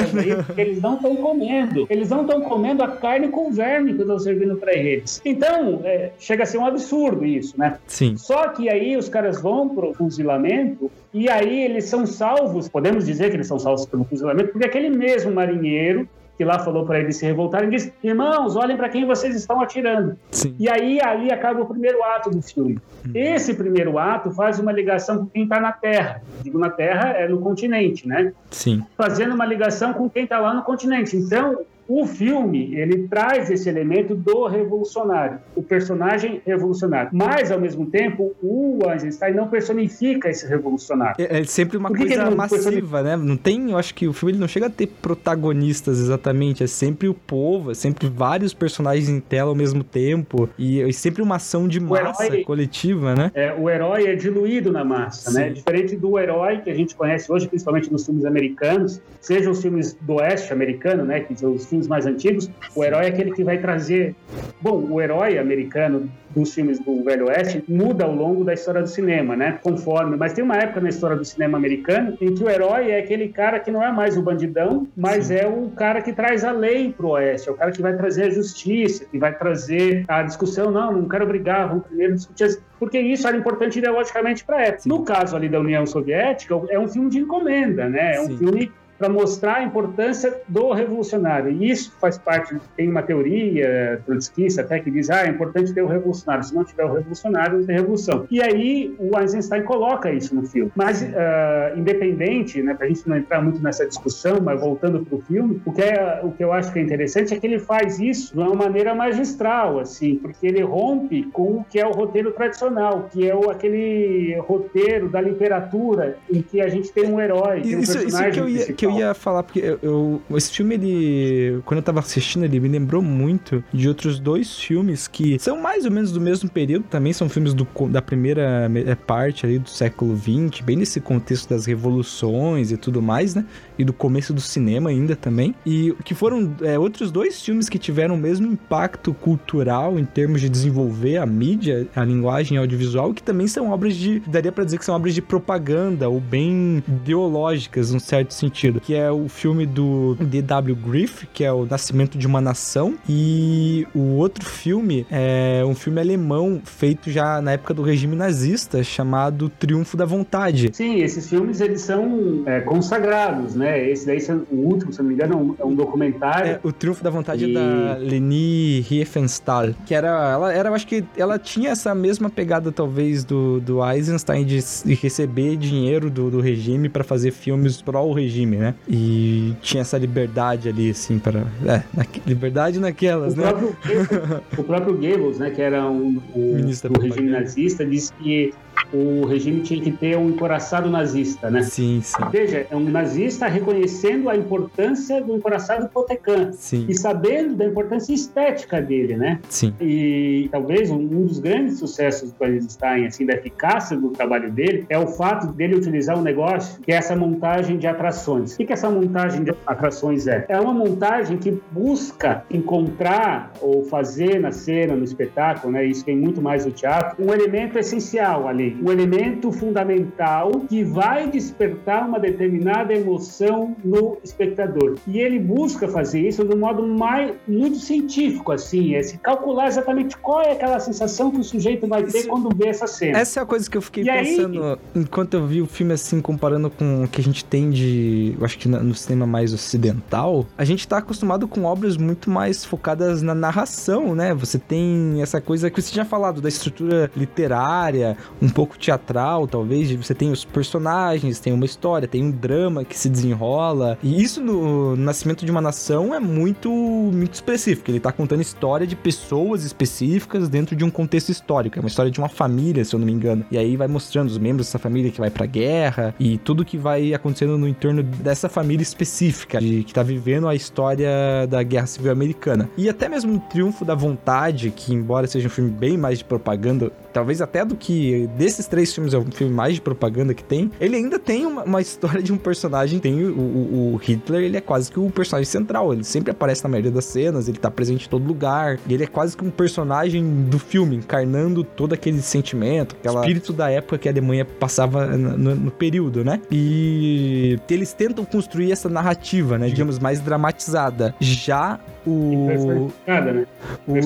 [0.57, 1.86] Eles não estão comendo.
[1.89, 5.21] Eles não estão comendo a carne com verme que estão servindo para eles.
[5.23, 7.77] Então, é, chega a ser um absurdo isso, né?
[7.88, 8.17] Sim.
[8.17, 13.29] Só que aí os caras vão pro fuzilamento e aí eles são salvos, podemos dizer
[13.29, 16.07] que eles são salvos pelo fuzilamento, porque aquele mesmo marinheiro
[16.38, 20.15] que lá falou para eles se revoltarem, disse: Irmãos, olhem para quem vocês estão atirando.
[20.32, 20.56] Sim.
[20.60, 22.80] E aí ali acaba o primeiro ato do filme.
[23.06, 23.12] Hum.
[23.15, 26.21] Esse primeiro ato faz uma ligação com quem está na Terra.
[26.43, 28.32] Digo na Terra, é no continente, né?
[28.52, 28.86] Sim.
[28.95, 31.17] Fazendo uma ligação com quem está lá no continente.
[31.17, 37.10] Então, o filme, ele traz esse elemento do revolucionário, o personagem revolucionário.
[37.13, 41.15] Mas, ao mesmo tempo, o Einstein não personifica esse revolucionário.
[41.19, 43.15] É, é sempre uma coisa massiva, né?
[43.15, 46.67] Não tem, eu acho que o filme ele não chega a ter protagonistas exatamente, é
[46.67, 51.21] sempre o povo, é sempre vários personagens em tela ao mesmo tempo e é sempre
[51.21, 53.32] uma ação de massa herói, coletiva, né?
[53.34, 55.43] É, o herói é diluído na massa, né?
[55.43, 55.50] Sim.
[55.50, 55.54] né?
[55.56, 59.93] Diferente do herói que a gente conhece hoje, principalmente nos filmes americanos, sejam os filmes
[60.02, 63.31] do oeste americano, né, que são os filmes filmes mais antigos, o herói é aquele
[63.31, 64.15] que vai trazer.
[64.61, 68.87] Bom, o herói americano dos filmes do Velho Oeste muda ao longo da história do
[68.87, 69.59] cinema, né?
[69.63, 70.17] Conforme.
[70.17, 73.29] Mas tem uma época na história do cinema americano em que o herói é aquele
[73.29, 75.35] cara que não é mais o bandidão, mas Sim.
[75.35, 78.25] é o cara que traz a lei pro Oeste, é o cara que vai trazer
[78.25, 80.71] a justiça, que vai trazer a discussão.
[80.71, 82.59] Não, não quero brigar, vamos primeiro discutir.
[82.79, 84.81] Porque isso era importante ideologicamente para a época.
[84.81, 84.89] Sim.
[84.89, 88.15] No caso ali da União Soviética, é um filme de encomenda, né?
[88.15, 88.37] É um Sim.
[88.37, 91.51] filme para mostrar a importância do revolucionário.
[91.51, 95.81] E isso faz parte, tem uma teoria trotskista até que diz, ah, é importante ter
[95.81, 98.25] o revolucionário, se não tiver o revolucionário, não tem revolução.
[98.29, 100.71] E aí o Eisenstein coloca isso no filme.
[100.75, 105.17] Mas, uh, independente, né, para a gente não entrar muito nessa discussão, mas voltando para
[105.17, 107.60] o filme, o que, é, o que eu acho que é interessante é que ele
[107.60, 111.91] faz isso de uma maneira magistral, assim, porque ele rompe com o que é o
[111.91, 117.19] roteiro tradicional, que é o, aquele roteiro da literatura em que a gente tem um
[117.19, 119.80] herói, tem um isso, personagem isso que eu ia, que eu ia falar, porque eu,
[119.82, 121.62] eu, esse filme, ele.
[121.65, 125.86] Quando eu tava assistindo, ele me lembrou muito de outros dois filmes que são mais
[125.86, 129.69] ou menos do mesmo período, também são filmes do, da primeira é, parte ali do
[129.69, 133.45] século XX, bem nesse contexto das revoluções e tudo mais, né?
[133.78, 135.54] E do começo do cinema ainda também.
[135.65, 140.41] E que foram é, outros dois filmes que tiveram o mesmo impacto cultural em termos
[140.41, 144.19] de desenvolver a mídia, a linguagem audiovisual, que também são obras de.
[144.21, 148.95] daria para dizer que são obras de propaganda ou bem ideológicas, num certo sentido que
[148.95, 150.75] é o filme do D.W.
[150.75, 155.99] Griff, que é o Nascimento de uma Nação, e o outro filme é um filme
[155.99, 160.69] alemão feito já na época do regime nazista, chamado Triunfo da Vontade.
[160.73, 163.89] Sim, esses filmes eles são é, consagrados, né?
[163.89, 164.19] Esse daí,
[164.51, 166.51] o último, se não me engano, é um, é um documentário.
[166.51, 167.51] É, o Triunfo da Vontade e...
[167.51, 172.29] é da Leni Riefenstahl, que era, ela era, eu acho que ela tinha essa mesma
[172.29, 177.81] pegada talvez do, do Eisenstein de, de receber dinheiro do, do regime para fazer filmes
[177.81, 178.66] pró o regime, né?
[178.88, 181.45] E tinha essa liberdade ali, assim, para.
[181.65, 181.84] É,
[182.25, 183.43] liberdade naquelas, o né?
[183.43, 183.77] Próprio,
[184.58, 188.53] o próprio Goebbels, né, que era um, o, o regime nazista, disse que
[188.93, 191.63] o regime tinha que ter um encoraçado nazista, né?
[191.63, 192.23] Sim, sim.
[192.31, 196.85] Veja, é um nazista reconhecendo a importância do encoraçado Potecan sim.
[196.87, 199.39] e sabendo da importância estética dele, né?
[199.49, 199.73] Sim.
[199.81, 204.85] E talvez um, um dos grandes sucessos do Eisenstein, assim, da eficácia do trabalho dele,
[204.89, 208.53] é o fato dele utilizar um negócio que é essa montagem de atrações.
[208.53, 210.45] O que, que essa montagem de atrações é?
[210.49, 215.85] É uma montagem que busca encontrar ou fazer na cena, no espetáculo, né?
[215.85, 221.30] Isso tem muito mais no teatro, um elemento essencial ali um elemento fundamental que vai
[221.30, 224.95] despertar uma determinada emoção no espectador.
[225.08, 229.67] E ele busca fazer isso de um modo mais, muito científico, assim, é se calcular
[229.67, 233.19] exatamente qual é aquela sensação que o sujeito vai ter isso, quando vê essa cena.
[233.19, 235.93] Essa é a coisa que eu fiquei e pensando aí, enquanto eu vi o filme,
[235.93, 239.53] assim, comparando com o que a gente tem de, eu acho que no cinema mais
[239.53, 244.34] ocidental, a gente tá acostumado com obras muito mais focadas na narração, né?
[244.34, 249.91] Você tem essa coisa que você tinha falado da estrutura literária, um pouco teatral, talvez.
[249.91, 253.99] Você tem os personagens, tem uma história, tem um drama que se desenrola.
[254.01, 257.91] E isso no Nascimento de uma Nação é muito, muito específico.
[257.91, 261.77] Ele tá contando história de pessoas específicas dentro de um contexto histórico.
[261.77, 263.45] É uma história de uma família, se eu não me engano.
[263.51, 266.79] E aí vai mostrando os membros dessa família que vai pra guerra e tudo que
[266.79, 271.85] vai acontecendo no entorno dessa família específica, de, que tá vivendo a história da Guerra
[271.85, 272.67] Civil Americana.
[272.75, 276.25] E até mesmo o Triunfo da Vontade, que embora seja um filme bem mais de
[276.25, 280.43] propaganda, talvez até do que desses três filmes é o filme mais de propaganda que
[280.43, 284.43] tem, ele ainda tem uma, uma história de um personagem, tem o, o, o, Hitler,
[284.43, 287.57] ele é quase que o personagem central, ele sempre aparece na maioria das cenas, ele
[287.57, 291.93] tá presente em todo lugar, ele é quase que um personagem do filme, encarnando todo
[291.93, 296.39] aquele sentimento, aquele espírito da época que a Alemanha passava no, no período, né?
[296.49, 301.13] E eles tentam construir essa narrativa, né, digamos, mais dramatizada.
[301.19, 302.91] Já o.
[303.05, 303.45] Né?
[303.87, 303.97] o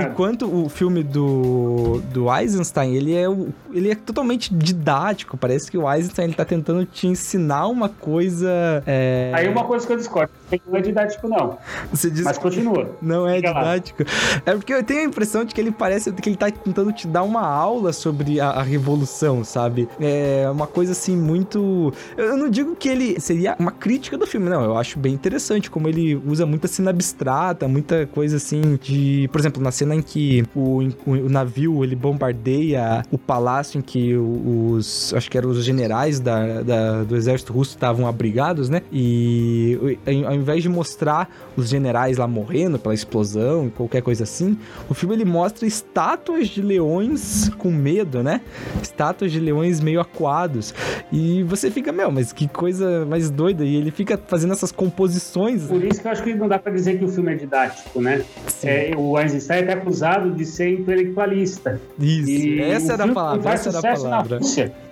[0.00, 3.24] enquanto o filme do, do Eisenstein, ele é,
[3.72, 5.36] ele é totalmente didático.
[5.36, 8.82] Parece que o Eisenstein ele tá tentando te ensinar uma coisa.
[8.86, 9.30] É...
[9.34, 10.32] Aí uma coisa que eu discordo.
[10.66, 11.58] Não é didático, não.
[11.92, 12.96] Você diz Mas continua.
[13.00, 14.02] Não é Fica didático.
[14.02, 14.42] Lá.
[14.46, 17.06] É porque eu tenho a impressão de que ele parece que ele tá tentando te
[17.06, 19.88] dar uma aula sobre a, a revolução, sabe?
[20.00, 21.92] É uma coisa assim muito.
[22.16, 24.62] Eu não digo que ele seria uma crítica do filme, não.
[24.62, 29.28] Eu acho bem interessante como ele usa muita cena abstrata, muita coisa assim de.
[29.32, 33.82] Por exemplo, na cena em que o, o, o navio ele bombardeia o palácio em
[33.82, 35.12] que os.
[35.14, 38.82] Acho que eram os generais da, da do exército russo estavam abrigados, né?
[38.92, 44.56] E ao invés de mostrar os generais lá morrendo pela explosão e qualquer coisa assim,
[44.88, 48.40] o filme ele mostra estátuas de leões com medo, né?
[48.82, 50.74] Estátuas de leões meio acuados.
[51.12, 53.64] E você fica, meu, mas que coisa mais doida.
[53.64, 55.64] E ele fica fazendo essas composições.
[55.64, 58.00] Por isso que eu acho que não dá pra dizer que o filme é didático,
[58.00, 58.24] né?
[58.62, 61.80] É, o Einstein é até acusado de ser intelectualista.
[61.98, 63.50] Isso, e essa era a palavra.
[63.52, 64.40] Essa era a palavra.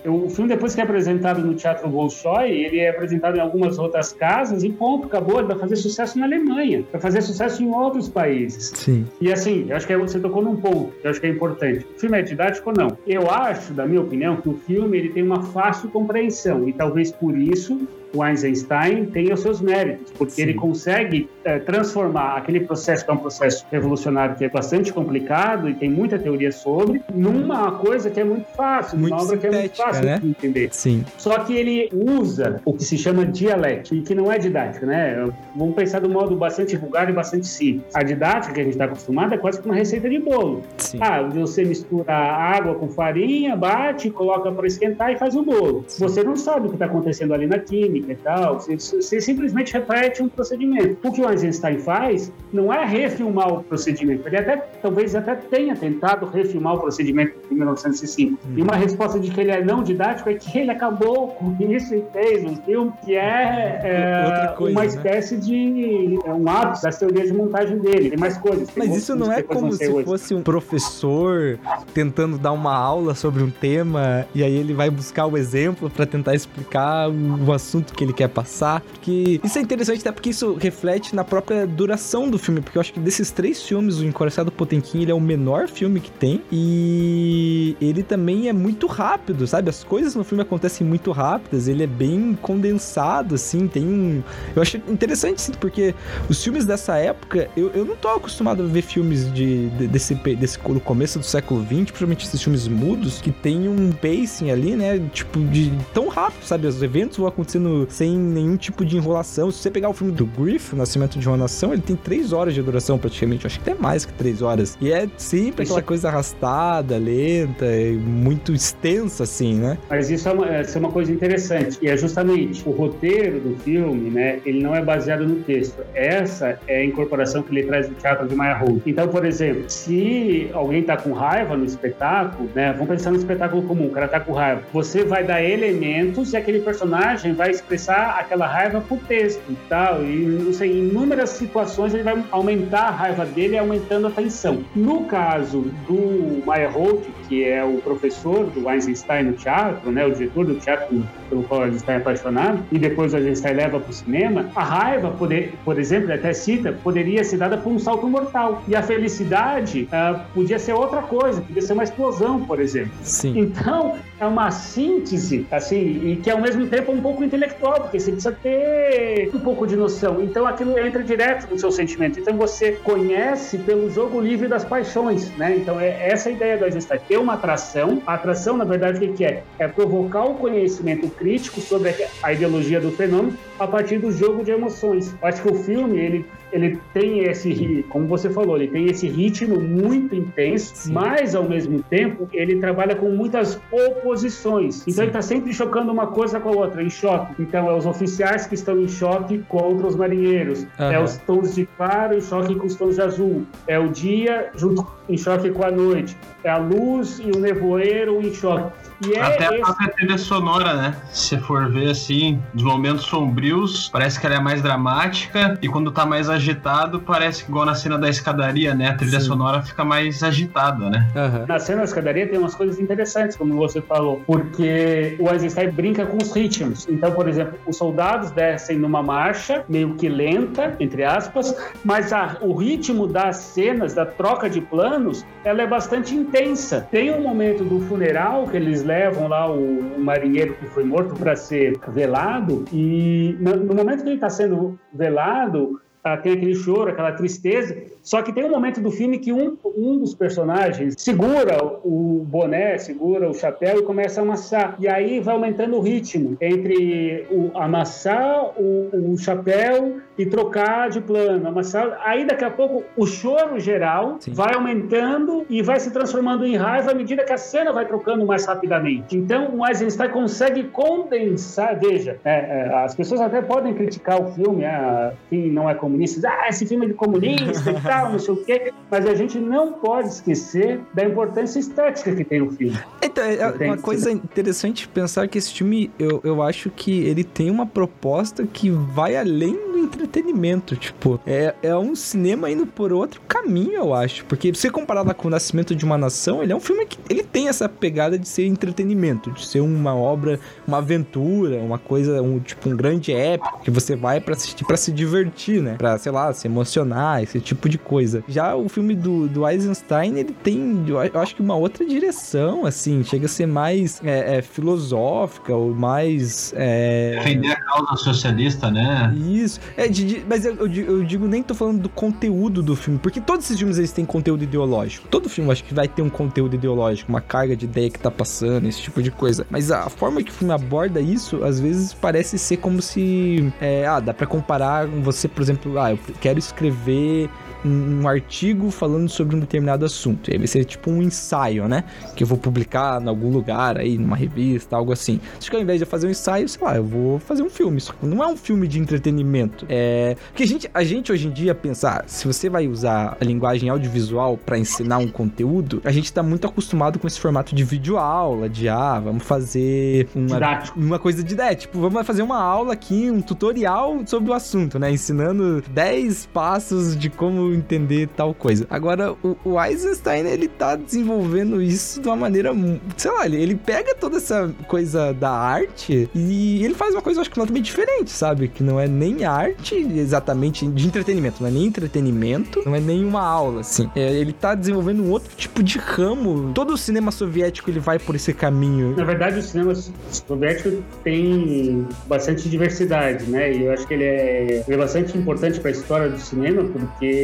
[0.06, 4.12] O filme, depois que é apresentado no Teatro Bolshoi, ele é apresentado em algumas outras
[4.12, 5.38] casas e ponto, acabou.
[5.38, 8.72] Ele vai fazer sucesso na Alemanha, vai fazer sucesso em outros países.
[8.74, 9.06] Sim.
[9.20, 11.86] E assim, eu acho que você tocou num ponto que eu acho que é importante.
[11.96, 12.96] O filme é didático ou não?
[13.06, 17.12] Eu acho, da minha opinião, que o filme ele tem uma fácil compreensão e talvez
[17.12, 20.42] por isso o Einstein tem os seus méritos, porque Sim.
[20.42, 25.68] ele consegue é, transformar aquele processo, que é um processo revolucionário que é bastante complicado
[25.68, 29.46] e tem muita teoria sobre, numa coisa que é muito fácil, muito uma obra que
[29.46, 30.18] é muito fácil né?
[30.18, 30.68] de entender.
[30.72, 31.04] Sim.
[31.16, 35.28] Só que ele usa o que se chama dialética, e que não é didática, né?
[35.54, 37.94] Vamos pensar um modo bastante vulgar e bastante simples.
[37.94, 40.62] A didática que a gente está acostumado é quase como uma receita de bolo.
[40.76, 40.98] Sim.
[41.00, 45.84] Ah, você mistura água com farinha, bate, coloca para esquentar e faz o bolo.
[45.88, 46.04] Sim.
[46.04, 49.72] Você não sabe o que está acontecendo ali na química, e tal, você, você, simplesmente
[49.72, 50.96] repete um procedimento.
[51.06, 55.76] O que o Eisenstein faz não é refilmar o procedimento, ele até talvez até tenha
[55.76, 58.32] tentado refilmar o procedimento em 1905.
[58.32, 58.54] Hum.
[58.56, 61.94] E uma resposta de que ele é não didático é que ele acabou com isso
[61.94, 64.86] e fez um filme que é, é coisa, uma né?
[64.86, 65.40] espécie né?
[65.40, 68.10] de é um ápice das teorias de montagem dele.
[68.10, 68.68] Tem mais coisas.
[68.76, 70.04] Mas isso não é como se hoje.
[70.04, 71.58] fosse um professor
[71.92, 76.06] tentando dar uma aula sobre um tema e aí ele vai buscar o exemplo para
[76.06, 78.80] tentar explicar o assunto que ele quer passar.
[78.80, 82.60] Porque isso é interessante, até porque isso reflete na própria duração do filme.
[82.60, 86.00] Porque eu acho que desses três filmes, o Encoraçado Potemkin, ele é o menor filme
[86.00, 86.42] que tem.
[86.50, 89.70] E ele também é muito rápido, sabe?
[89.70, 91.68] As coisas no filme acontecem muito rápidas.
[91.68, 93.66] Ele é bem condensado, assim.
[93.68, 94.22] Tem um.
[94.54, 95.94] Eu acho interessante, sim, porque
[96.28, 100.14] os filmes dessa época, eu, eu não tô acostumado a ver filmes de, de desse,
[100.14, 104.76] desse do começo do século XX, principalmente esses filmes mudos, que tem um pacing ali,
[104.76, 104.98] né?
[105.12, 106.66] Tipo, de tão rápido, sabe?
[106.66, 109.50] Os eventos vão acontecendo sem nenhum tipo de enrolação.
[109.50, 112.54] Se você pegar o filme do Griff, Nascimento de uma Nação, ele tem três horas
[112.54, 113.44] de duração praticamente.
[113.44, 114.76] Eu acho que até mais que três horas.
[114.80, 117.66] E é sempre aquela coisa arrastada, lenta,
[118.00, 119.78] muito extensa, assim, né?
[119.88, 121.78] Mas isso é uma, isso é uma coisa interessante.
[121.82, 124.40] E é justamente o roteiro do filme, né?
[124.44, 125.82] Ele não é baseado no texto.
[125.94, 128.82] Essa é a incorporação que ele traz do teatro de Maya Holt.
[128.86, 132.72] Então, por exemplo, se alguém tá com raiva no espetáculo, né?
[132.72, 134.62] Vamos pensar no espetáculo comum, o cara tá com raiva.
[134.72, 140.02] Você vai dar elementos e aquele personagem vai expressar aquela raiva por texto e tal.
[140.02, 144.64] E, não sei, em inúmeras situações ele vai aumentar a raiva dele aumentando a tensão.
[144.74, 150.46] No caso do Meyerhold, que é o professor do Einstein no teatro, né, o diretor
[150.46, 154.46] do teatro pelo qual Einstein é apaixonado, e depois o Einstein leva para o cinema,
[154.56, 158.62] a raiva, poder, por exemplo, ele até cita, poderia ser dada por um salto mortal.
[158.66, 162.92] E a felicidade uh, podia ser outra coisa, podia ser uma explosão, por exemplo.
[163.02, 163.38] Sim.
[163.38, 167.80] Então, é uma síntese, assim, e que ao mesmo tempo é um pouco intelectual intelectual,
[167.80, 170.22] porque você precisa ter um pouco de noção.
[170.22, 172.18] Então aquilo entra direto no seu sentimento.
[172.18, 175.56] Então você conhece pelo jogo livre das paixões, né?
[175.56, 178.00] Então é essa a ideia do Eisenstein, ter uma atração.
[178.06, 179.42] A atração, na verdade, o que é?
[179.58, 184.50] É provocar o conhecimento crítico sobre a ideologia do fenômeno a partir do jogo de
[184.50, 185.14] emoções.
[185.20, 189.08] Eu acho que o filme, ele ele tem esse, como você falou, ele tem esse
[189.08, 190.92] ritmo muito intenso, Sim.
[190.92, 194.82] mas ao mesmo tempo ele trabalha com muitas oposições.
[194.82, 195.00] Então Sim.
[195.00, 197.34] ele está sempre chocando uma coisa com a outra, em choque.
[197.38, 200.90] Então é os oficiais que estão em choque contra os marinheiros, uhum.
[200.92, 204.50] é os tons de claro em choque com os tons de azul, é o dia
[204.54, 208.88] junto em choque com a noite, é a luz e o nevoeiro em choque.
[209.06, 209.62] E é Até esse...
[209.62, 210.96] a própria trilha sonora, né?
[211.12, 215.92] Se for ver assim, dos momentos sombrios, parece que ela é mais dramática, e quando
[215.92, 218.88] tá mais agitado, parece que igual na cena da escadaria, né?
[218.88, 219.26] A trilha Sim.
[219.26, 221.06] sonora fica mais agitada, né?
[221.14, 221.46] Uhum.
[221.46, 226.04] Na cena da escadaria tem umas coisas interessantes, como você falou, porque o Eisenstein brinca
[226.04, 226.88] com os ritmos.
[226.88, 231.54] Então, por exemplo, os soldados descem numa marcha, meio que lenta, entre aspas,
[231.84, 234.60] mas a, o ritmo das cenas, da troca de
[234.98, 236.86] planos, ela é bastante intensa.
[236.90, 241.14] Tem um momento do funeral que eles levam lá o, o marinheiro que foi morto
[241.14, 246.90] para ser velado, e no, momento que ele está sendo velado, ah, tem aquele choro,
[246.90, 247.76] aquela tristeza.
[248.02, 252.78] Só que tem um momento do filme que um, um dos personagens segura o boné,
[252.78, 254.76] segura o chapéu e começa a amassar.
[254.78, 261.00] E aí vai aumentando o ritmo entre o amassar o, o chapéu e trocar de
[261.00, 261.98] plano, amassar.
[262.04, 264.32] Aí daqui a pouco o choro geral Sim.
[264.32, 268.26] vai aumentando e vai se transformando em raiva à medida que a cena vai trocando
[268.26, 269.16] mais rapidamente.
[269.16, 271.78] Então o Eisenstein consegue condensar.
[271.78, 276.28] Veja, é, é, as pessoas até podem criticar o filme, ah, quem não é comunista,
[276.28, 279.38] ah, esse filme é de comunista e tal, não sei o quê, mas a gente
[279.38, 282.78] não pode esquecer da importância estética que tem o filme.
[283.20, 287.66] É uma coisa interessante pensar que esse filme, eu, eu acho que ele tem uma
[287.66, 290.76] proposta que vai além do entretenimento.
[290.76, 294.24] Tipo, é, é um cinema indo por outro caminho, eu acho.
[294.26, 297.22] Porque se comparar com o Nascimento de uma Nação, ele é um filme que ele
[297.22, 302.38] tem essa pegada de ser entretenimento, de ser uma obra, uma aventura, uma coisa, um
[302.38, 305.76] tipo um grande épico que você vai para assistir para se divertir, né?
[305.78, 308.22] Para, sei lá, se emocionar, esse tipo de coisa.
[308.28, 313.02] Já o filme do, do Eisenstein, ele tem, eu acho que uma outra direção, assim,
[313.08, 316.52] chega a ser mais é, é, filosófica ou mais.
[316.56, 317.16] É...
[317.16, 319.14] Defender a causa socialista, né?
[319.16, 319.60] Isso.
[319.76, 323.20] É, de, de, mas eu, eu, digo, nem tô falando do conteúdo do filme, porque
[323.20, 325.08] todos esses filmes eles têm conteúdo ideológico.
[325.08, 328.10] Todo filme acho que vai ter um conteúdo ideológico, uma carga de ideia que tá
[328.10, 329.46] passando, esse tipo de coisa.
[329.50, 333.52] Mas a forma que o filme aborda isso, às vezes parece ser como se.
[333.60, 337.28] É, ah, dá pra comparar você, por exemplo, ah, eu quero escrever
[337.64, 340.30] um artigo falando sobre um determinado assunto.
[340.30, 341.84] E aí vai ser tipo um ensaio, né?
[342.14, 345.20] Que eu vou publicar em algum lugar aí, numa revista, algo assim.
[345.38, 347.80] Acho que ao invés de fazer um ensaio, sei lá, eu vou fazer um filme.
[347.80, 349.66] Só que não é um filme de entretenimento.
[349.68, 350.16] É.
[350.28, 353.68] Porque a gente, a gente hoje em dia pensar, se você vai usar a linguagem
[353.68, 357.98] audiovisual para ensinar um conteúdo, a gente tá muito acostumado com esse formato de vídeo
[357.98, 361.54] aula, de ah, vamos fazer uma, uma coisa de ideia.
[361.54, 364.90] Tipo, vamos fazer uma aula aqui, um tutorial sobre o assunto, né?
[364.90, 368.66] Ensinando 10 passos de como entender tal coisa.
[368.70, 372.52] Agora, o, o Eisenstein, ele tá desenvolvendo isso de uma maneira,
[372.96, 377.20] sei lá, ele, ele pega toda essa coisa da arte e ele faz uma coisa,
[377.20, 378.48] acho que completamente diferente, sabe?
[378.48, 383.04] Que não é nem arte exatamente de entretenimento, não é nem entretenimento, não é nem
[383.04, 383.90] uma aula, assim.
[383.94, 386.52] É, ele tá desenvolvendo um outro tipo de ramo.
[386.54, 388.96] Todo o cinema soviético, ele vai por esse caminho.
[388.96, 393.52] Na verdade, o cinema soviético tem bastante diversidade, né?
[393.52, 396.64] E eu acho que ele é, ele é bastante importante para a história do cinema,
[396.64, 397.14] porque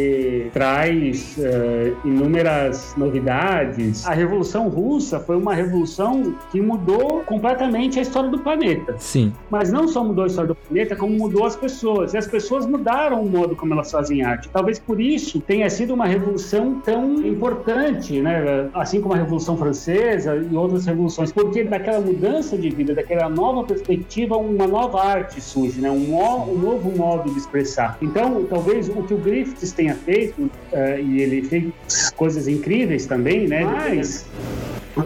[0.52, 4.06] traz uh, inúmeras novidades.
[4.06, 8.94] A Revolução Russa foi uma revolução que mudou completamente a história do planeta.
[8.98, 9.32] Sim.
[9.50, 12.14] Mas não só mudou a história do planeta, como mudou as pessoas.
[12.14, 14.48] E as pessoas mudaram o modo como elas fazem arte.
[14.48, 18.68] Talvez por isso tenha sido uma revolução tão importante, né?
[18.74, 23.64] Assim como a Revolução Francesa e outras revoluções, porque daquela mudança de vida, daquela nova
[23.64, 25.90] perspectiva, uma nova arte surge, né?
[25.90, 27.98] Um, um novo modo de expressar.
[28.00, 33.48] Então, talvez o que o Griffiths tenha feito, uh, e ele fez coisas incríveis também,
[33.48, 33.64] né?
[33.64, 34.26] Mas
[34.96, 35.00] o,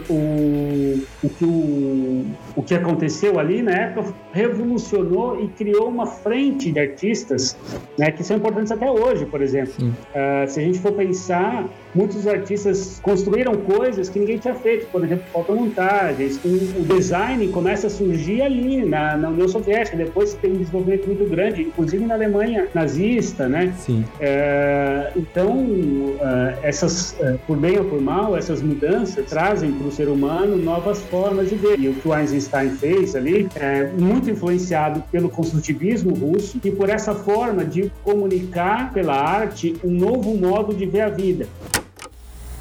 [1.23, 2.25] o, que, o,
[2.55, 7.57] o que aconteceu ali na época revolucionou e criou uma frente de artistas
[7.97, 9.73] né, que são importantes até hoje, por exemplo.
[9.79, 15.03] Uh, se a gente for pensar, muitos artistas construíram coisas que ninguém tinha feito, por
[15.03, 16.39] exemplo, fotomontagens.
[16.43, 21.07] O, o design começa a surgir ali na, na, União Soviética, depois tem um desenvolvimento
[21.07, 23.73] muito grande, inclusive na Alemanha nazista, né?
[23.77, 24.03] Sim.
[24.19, 27.15] Uh, então, uh, essas,
[27.47, 31.55] por bem ou por mal, essas mudanças trazem para o ser humano novas formas de
[31.55, 31.79] ver.
[31.79, 36.71] E o que o Einstein Eisenstein fez ali, é, muito influenciado pelo construtivismo russo e
[36.71, 41.47] por essa forma de comunicar pela arte um novo modo de ver a vida.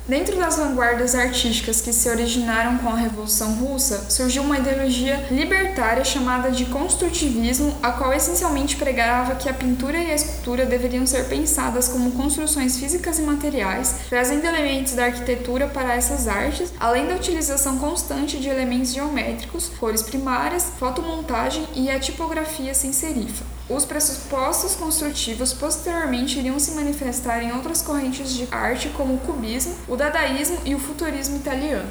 [0.09, 6.03] Dentro das vanguardas artísticas que se originaram com a Revolução Russa, surgiu uma ideologia libertária
[6.03, 11.29] chamada de construtivismo, a qual essencialmente pregava que a pintura e a escultura deveriam ser
[11.29, 17.17] pensadas como construções físicas e materiais, trazendo elementos da arquitetura para essas artes, além da
[17.17, 23.58] utilização constante de elementos geométricos, cores primárias, fotomontagem e a tipografia sem serifa.
[23.69, 29.75] Os pressupostos construtivos posteriormente iriam se manifestar em outras correntes de arte, como o cubismo,
[29.87, 31.87] o dadaísmo e o futurismo italiano.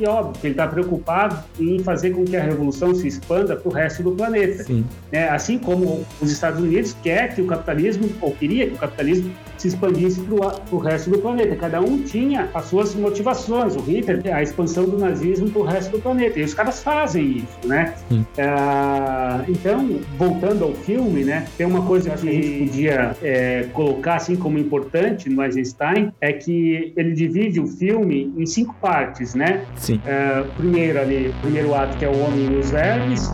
[0.00, 3.68] E óbvio que ele está preocupado em fazer com que a revolução se expanda para
[3.68, 4.64] o resto do planeta.
[5.10, 5.28] Né?
[5.28, 9.68] Assim como os Estados Unidos quer que o capitalismo, ou queria que o capitalismo se
[9.68, 10.34] expandisse para
[10.72, 11.54] o resto do planeta.
[11.54, 13.76] Cada um tinha as suas motivações.
[13.76, 16.40] O Hitler, a expansão do nazismo para o resto do planeta.
[16.40, 17.94] E os caras fazem isso, né?
[18.38, 21.44] Ah, então, voltando ao filme, né?
[21.58, 26.32] Tem uma coisa que a gente podia é, colocar assim como importante no Eisenstein é
[26.32, 29.64] que ele divide o filme em cinco partes, né?
[29.76, 30.00] Sim.
[30.06, 33.30] É, primeiro ali, primeiro ato que é o Homem e os Vermes.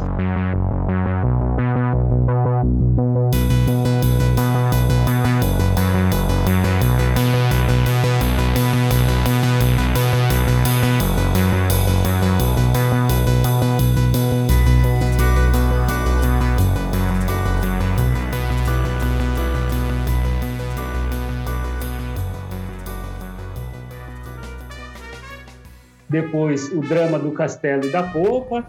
[26.17, 28.64] Depois, o drama do castelo e da popa.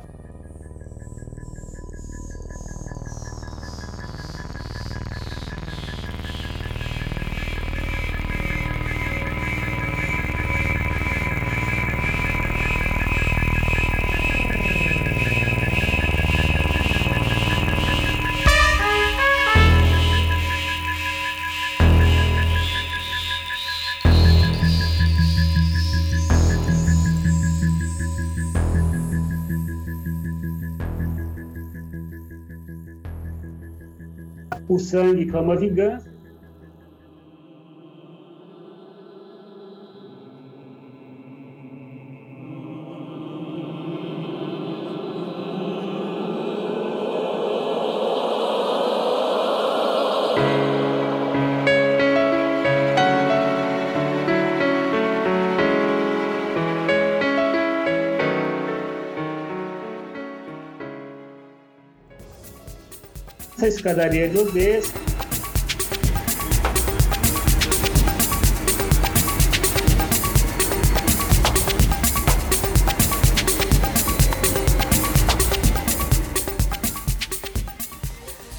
[34.79, 36.06] Sangue clama vingança.
[63.67, 64.93] Escadaria de Odessa.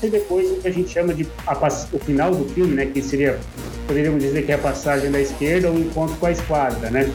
[0.00, 1.54] E depois o que a gente chama de a,
[1.92, 3.38] o final do filme, né, que seria,
[3.86, 7.12] poderíamos dizer que é a passagem da esquerda ou o encontro com a esquadra, né?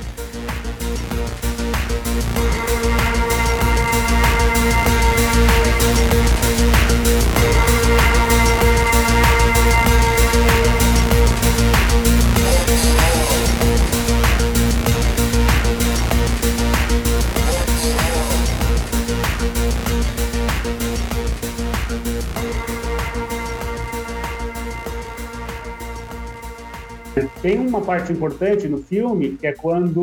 [27.73, 30.01] Uma parte importante no filme, que é quando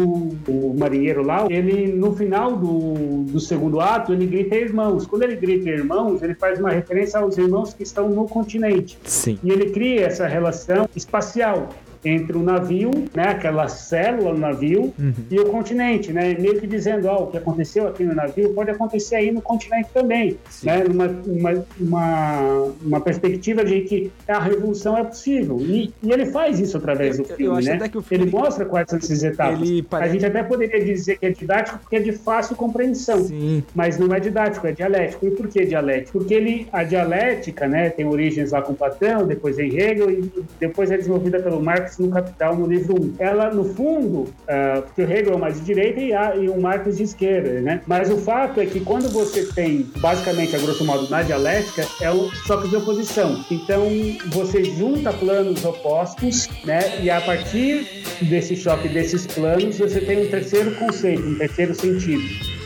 [0.48, 5.06] o marinheiro lá, ele, no final do, do segundo ato, ele grita irmãos.
[5.06, 8.98] Quando ele grita irmãos, ele faz uma referência aos irmãos que estão no continente.
[9.04, 9.38] Sim.
[9.42, 11.68] E ele cria essa relação espacial
[12.04, 15.12] entre o navio, né, aquela célula no navio, uhum.
[15.30, 18.54] e o continente, né, meio que dizendo, ó, oh, o que aconteceu aqui no navio
[18.54, 20.66] pode acontecer aí no continente também, Sim.
[20.66, 26.26] né, numa uma, uma, uma, perspectiva de que a revolução é possível, e, e ele
[26.26, 30.08] faz isso através eu, do filme, né, filme, ele mostra quais são essas etapas, a
[30.08, 33.62] gente até poderia dizer que é didático porque é de fácil compreensão, Sim.
[33.74, 36.18] mas não é didático, é dialético, e por que dialético?
[36.18, 40.90] Porque ele, a dialética, né, tem origens lá com Platão, depois em Hegel, e depois
[40.90, 43.14] é desenvolvida pelo Marx Marx no Capital, no livro 1.
[43.18, 46.60] Ela, no fundo, uh, porque o Hegel é mais de direita e, a, e o
[46.60, 47.82] Marx de esquerda, né?
[47.86, 52.10] Mas o fato é que quando você tem, basicamente, a grosso modo, na dialética, é
[52.10, 53.44] o choque de oposição.
[53.50, 53.88] Então,
[54.28, 57.02] você junta planos opostos, né?
[57.02, 57.86] E a partir
[58.22, 62.59] desse choque desses planos, você tem um terceiro conceito, um terceiro sentido.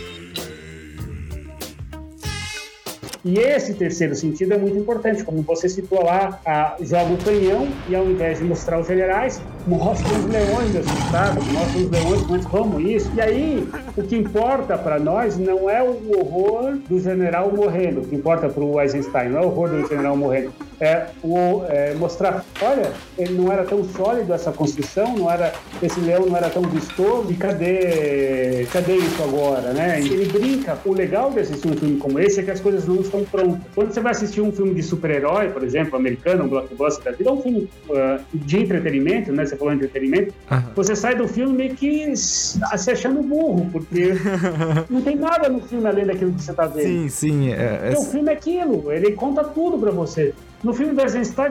[3.24, 7.68] E esse terceiro sentido é muito importante, como você citou lá, a, joga o canhão
[7.88, 12.44] e ao invés de mostrar os generais, mostra os leões assustados, mostra os leões, mas
[12.44, 13.10] como isso?
[13.16, 18.04] E aí, o que importa para nós não é o horror do general morrendo, o
[18.06, 21.94] que importa para o Eisenstein não é o horror do general morrendo, é, o, é
[21.94, 25.50] mostrar, olha, ele não era tão sólido essa construção, não era,
[25.82, 29.98] esse leão não era tão vistoso, e cadê, cadê isso agora, né?
[29.98, 33.02] Ele brinca, o legal de assistir um filme como esse é que as coisas não
[33.14, 33.60] estão prontas.
[33.74, 37.30] Quando você vai assistir um filme de super-herói, por exemplo, americano, um blockbuster da vida,
[37.30, 39.46] é um filme uh, de entretenimento, né?
[39.46, 40.62] Você falou de entretenimento, uhum.
[40.74, 44.12] você sai do filme meio que se achando burro, porque
[44.90, 46.86] não tem nada no filme além daquilo que você está vendo.
[46.86, 47.52] Sim, sim.
[47.52, 47.98] É, é...
[47.98, 50.34] O filme é aquilo, ele conta tudo para você.
[50.64, 51.50] No filme do Eisenstein,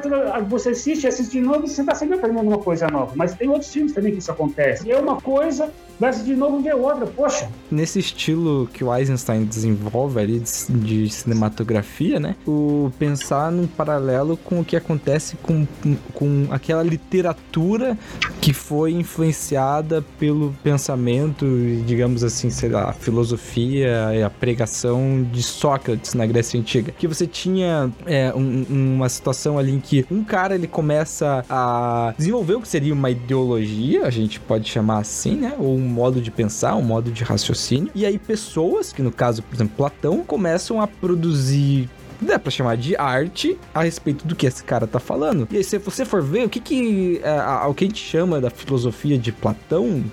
[0.49, 3.13] você assiste, assiste de novo e você está sempre aprendendo uma coisa nova.
[3.15, 4.87] Mas tem outros filmes também que isso acontece.
[4.87, 7.05] E é uma coisa, vai de novo e vê outra.
[7.05, 7.47] Poxa.
[7.69, 12.35] Nesse estilo que o Eisenstein desenvolve ali de, de cinematografia, né?
[12.47, 15.67] O pensar num paralelo com o que acontece com,
[16.13, 17.95] com aquela literatura
[18.41, 21.45] que foi influenciada pelo pensamento,
[21.85, 26.91] digamos assim, sei lá, a filosofia e a pregação de Sócrates na Grécia Antiga.
[26.97, 31.45] Que você tinha é, um, uma uma situação ali em que um cara ele começa
[31.49, 35.53] a desenvolver o que seria uma ideologia, a gente pode chamar assim, né?
[35.59, 37.91] Ou um modo de pensar, um modo de raciocínio.
[37.93, 41.89] E aí pessoas, que no caso, por exemplo, Platão, começam a produzir
[42.23, 45.47] dá pra chamar de arte a respeito do que esse cara tá falando.
[45.51, 48.39] E aí, se você for ver, o que que, é, o que a gente chama
[48.39, 50.03] da filosofia de Platão,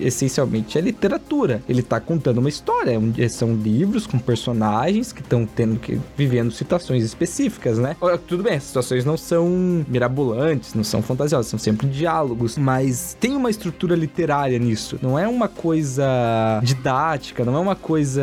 [0.00, 1.62] essencialmente é literatura.
[1.68, 2.98] Ele tá contando uma história,
[3.28, 7.96] são livros com personagens que estão tendo que, vivendo situações específicas, né?
[8.26, 13.34] Tudo bem, as situações não são mirabolantes, não são fantasiosas, são sempre diálogos, mas tem
[13.34, 14.98] uma estrutura literária nisso.
[15.02, 16.04] Não é uma coisa
[16.62, 18.22] didática, não é uma coisa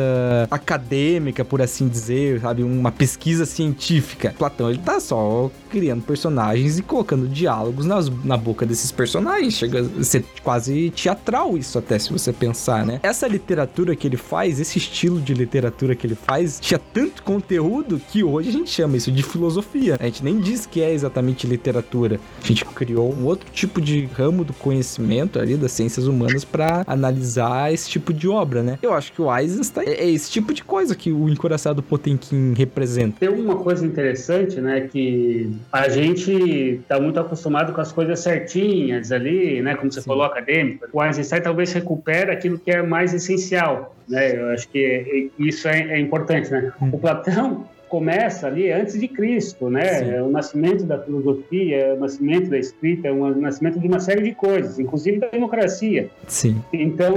[0.50, 2.62] acadêmica, por assim dizer, sabe?
[2.62, 4.34] Uma pesquisa pesquisa científica.
[4.38, 9.54] Platão, ele tá só criando personagens e colocando diálogos nas, na boca desses personagens.
[9.54, 13.00] Chega a ser quase teatral isso até, se você pensar, né?
[13.02, 18.00] Essa literatura que ele faz, esse estilo de literatura que ele faz, tinha tanto conteúdo
[18.10, 19.96] que hoje a gente chama isso de filosofia.
[19.98, 22.20] A gente nem diz que é exatamente literatura.
[22.42, 26.84] A gente criou um outro tipo de ramo do conhecimento ali das ciências humanas para
[26.86, 28.78] analisar esse tipo de obra, né?
[28.80, 33.23] Eu acho que o Eisenstein é esse tipo de coisa que o Encoraçado Potemkin representa.
[33.24, 36.30] Tem uma coisa interessante, né, que a gente
[36.82, 40.06] está muito acostumado com as coisas certinhas ali, né, como você Sim.
[40.08, 40.86] falou, acadêmico.
[40.92, 44.38] O Einstein talvez recupera aquilo que é mais essencial, né?
[44.38, 46.70] Eu acho que isso é, é importante, né?
[46.82, 46.90] Hum.
[46.92, 50.16] O Platão começa ali antes de Cristo, né?
[50.16, 54.00] É o nascimento da filosofia, é o nascimento da escrita, é o nascimento de uma
[54.00, 56.10] série de coisas, inclusive da democracia.
[56.26, 56.60] Sim.
[56.72, 57.14] Então,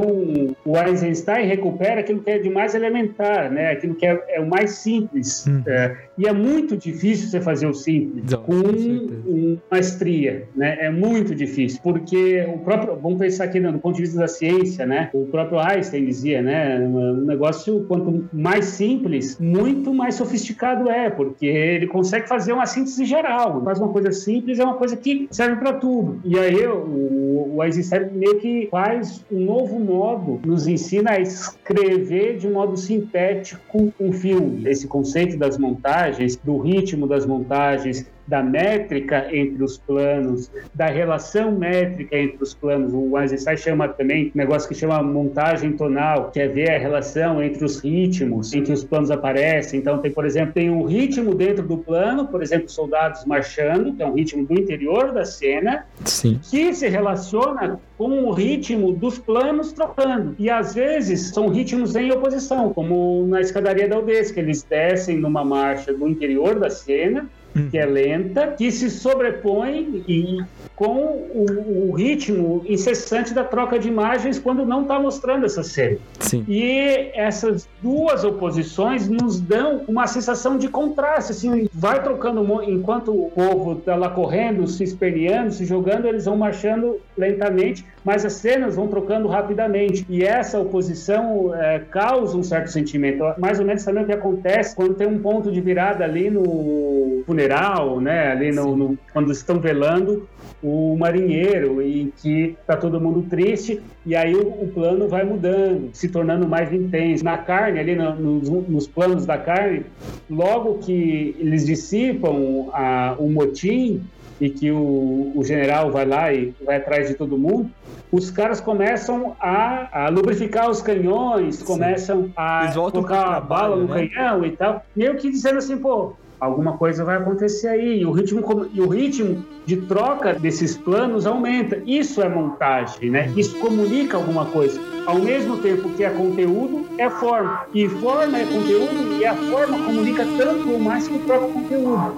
[0.64, 3.72] o Eisenstein recupera aquilo que é de mais elementar, né?
[3.72, 5.48] Aquilo que é, é o mais simples.
[5.48, 5.64] Hum.
[5.66, 10.78] É, e é muito difícil você fazer o simples Não, com, com maestria, né?
[10.80, 14.86] É muito difícil, porque o próprio, vamos pensar aqui no ponto de vista da ciência,
[14.86, 15.10] né?
[15.12, 16.80] O próprio Einstein dizia, né?
[16.80, 22.66] Um negócio quanto mais simples, muito mais sofisticado complicado é, porque ele consegue fazer uma
[22.66, 23.62] síntese geral.
[23.64, 26.20] Faz uma coisa simples, é uma coisa que serve para tudo.
[26.26, 32.38] E aí o, o Eisenstein meio que faz um novo modo, nos ensina a escrever
[32.38, 34.70] de modo sintético um filme.
[34.70, 41.52] Esse conceito das montagens, do ritmo das montagens, da métrica entre os planos, da relação
[41.52, 42.94] métrica entre os planos.
[42.94, 47.42] O Eisenstein chama também um negócio que chama montagem tonal, que é ver a relação
[47.42, 49.80] entre os ritmos em que os planos aparecem.
[49.80, 54.04] Então, tem, por exemplo, tem um ritmo dentro do plano, por exemplo, soldados marchando, que
[54.04, 56.40] é um ritmo do interior da cena, Sim.
[56.50, 60.36] que se relaciona com o ritmo dos planos trocando.
[60.38, 65.18] E às vezes são ritmos em oposição, como na escadaria da Aldez, que eles descem
[65.18, 67.28] numa marcha do interior da cena
[67.70, 70.40] que é lenta, que se sobrepõe e
[70.76, 76.00] com o, o, ritmo incessante da troca de imagens quando não está mostrando essa série.
[76.20, 76.46] Sim.
[76.48, 83.32] E essas duas oposições nos dão uma sensação de contraste, assim, vai trocando enquanto o
[83.32, 88.78] povo está lá correndo, se esperneando, se jogando, eles vão marchando lentamente, mas as cenas
[88.78, 90.06] vão trocando rapidamente.
[90.08, 93.22] E essa oposição é, causa um certo sentimento.
[93.38, 97.22] Mais ou menos também o que acontece quando tem um ponto de virada ali no
[97.26, 98.32] funeral né?
[98.32, 100.26] Ali no, no, quando estão velando
[100.64, 105.90] o marinheiro e que tá todo mundo triste e aí o, o, plano vai mudando,
[105.92, 107.26] se tornando mais intenso.
[107.26, 109.84] Na carne, ali no, no, nos planos da carne,
[110.30, 114.02] logo que eles dissipam a, o motim
[114.40, 117.70] e que o, o, general vai lá e vai atrás de todo mundo,
[118.12, 121.66] os caras começam a, a lubrificar os canhões, Sim.
[121.66, 124.08] começam a colocar a bala no né?
[124.08, 128.02] canhão e tal, meio que dizendo assim, pô, alguma coisa vai acontecer aí.
[128.02, 131.82] E o ritmo, e o ritmo de troca desses planos aumenta.
[131.86, 133.32] Isso é montagem, né?
[133.36, 134.80] Isso comunica alguma coisa.
[135.06, 137.66] Ao mesmo tempo que é conteúdo, é forma.
[137.74, 142.18] E forma é conteúdo e a forma comunica tanto ou mais que o próprio conteúdo.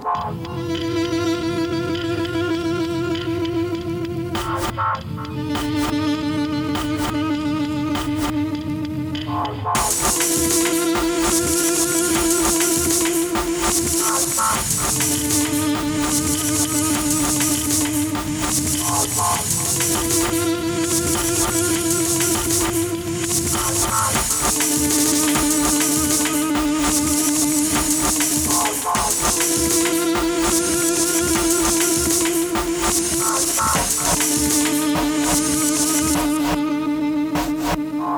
[4.79, 5.19] Ele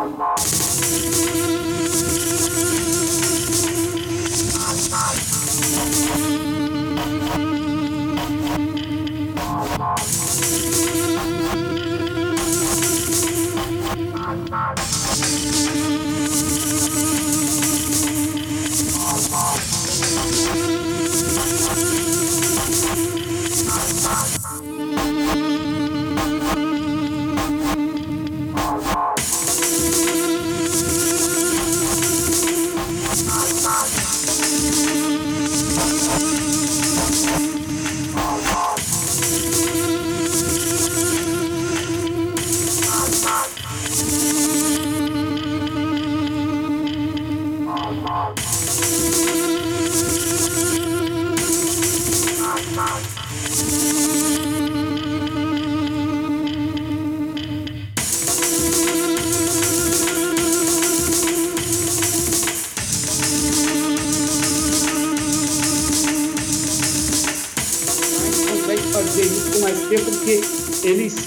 [0.10, 0.41] mom.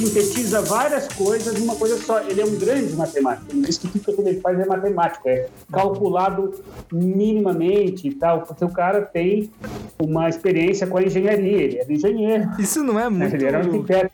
[0.04, 2.20] Sintetiza várias coisas numa coisa só.
[2.20, 3.56] Ele é um grande matemático.
[3.68, 6.52] Isso que tudo que ele faz é matemático, é calculado
[6.92, 9.50] minimamente e tal, porque o cara tem
[9.98, 12.50] uma experiência com a engenharia, ele é engenheiro.
[12.58, 13.34] Isso não é muito